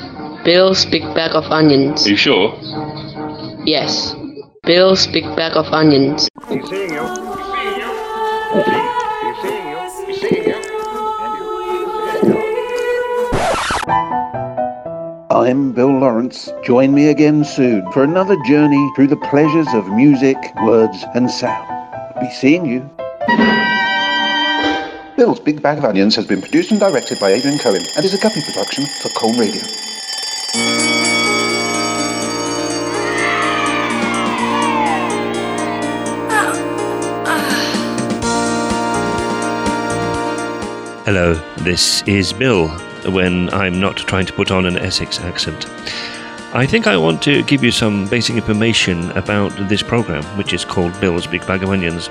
Bill's 0.42 0.86
Big 0.86 1.02
Bag 1.14 1.32
of 1.36 1.44
Onions. 1.52 2.06
Are 2.06 2.08
you 2.08 2.16
sure? 2.16 2.58
Yes. 3.66 4.14
Bill's 4.62 5.06
Big 5.06 5.24
Bag 5.36 5.54
of 5.54 5.66
Onions. 5.66 6.30
He's 6.48 6.66
seeing 6.66 6.94
you. 6.94 7.00
I'm 15.28 15.72
Bill 15.72 15.98
Lawrence. 15.98 16.50
Join 16.64 16.94
me 16.94 17.08
again 17.08 17.44
soon 17.44 17.92
for 17.92 18.02
another 18.02 18.38
journey 18.46 18.90
through 18.96 19.08
the 19.08 19.18
pleasures 19.28 19.68
of 19.74 19.86
music, 19.88 20.38
words, 20.62 21.04
and 21.14 21.30
sound. 21.30 21.68
Be 22.18 22.30
seeing 22.30 22.64
you. 22.64 22.88
Bill's 25.16 25.40
Big 25.40 25.62
Bag 25.62 25.78
of 25.78 25.84
Onions 25.84 26.16
has 26.16 26.26
been 26.26 26.40
produced 26.40 26.70
and 26.72 26.80
directed 26.80 27.20
by 27.20 27.30
Adrian 27.30 27.58
Cohen 27.58 27.82
and 27.96 28.04
is 28.04 28.14
a 28.14 28.18
Guppy 28.18 28.40
production 28.42 28.86
for 28.86 29.08
Colm 29.10 29.38
Radio. 29.38 29.62
Hello, 41.04 41.34
this 41.58 42.02
is 42.02 42.32
Bill 42.32 42.68
when 43.12 43.52
I'm 43.52 43.78
not 43.80 43.96
trying 43.98 44.26
to 44.26 44.32
put 44.32 44.50
on 44.50 44.66
an 44.66 44.78
Essex 44.78 45.20
accent. 45.20 45.68
I 46.54 46.66
think 46.66 46.86
I 46.86 46.96
want 46.96 47.22
to 47.22 47.42
give 47.44 47.62
you 47.62 47.70
some 47.70 48.08
basic 48.08 48.36
information 48.36 49.10
about 49.12 49.50
this 49.68 49.82
program, 49.82 50.22
which 50.36 50.52
is 50.52 50.64
called 50.64 50.98
Bill's 51.00 51.26
Big 51.26 51.46
Bag 51.46 51.62
of 51.62 51.70
Onions. 51.70 52.08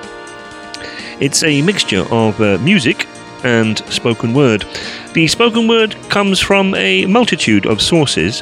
It's 1.21 1.43
a 1.43 1.61
mixture 1.61 2.03
of 2.11 2.41
uh, 2.41 2.57
music 2.63 3.07
and 3.43 3.77
spoken 3.93 4.33
word. 4.33 4.65
The 5.13 5.27
spoken 5.27 5.67
word 5.67 5.95
comes 6.09 6.39
from 6.39 6.73
a 6.73 7.05
multitude 7.05 7.67
of 7.67 7.79
sources, 7.79 8.41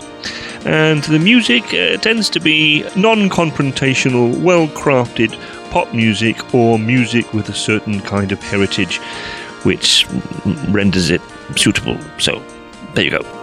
and 0.65 1.03
the 1.03 1.19
music 1.19 1.65
uh, 1.73 1.97
tends 1.97 2.29
to 2.29 2.39
be 2.39 2.83
non 2.95 3.29
confrontational, 3.29 4.41
well 4.41 4.67
crafted 4.69 5.37
pop 5.71 5.93
music 5.93 6.53
or 6.53 6.79
music 6.79 7.33
with 7.33 7.49
a 7.49 7.53
certain 7.53 7.99
kind 7.99 8.31
of 8.31 8.41
heritage 8.41 8.97
which 9.63 10.07
renders 10.69 11.09
it 11.09 11.21
suitable. 11.57 11.97
So, 12.17 12.41
there 12.95 13.03
you 13.03 13.11
go. 13.11 13.38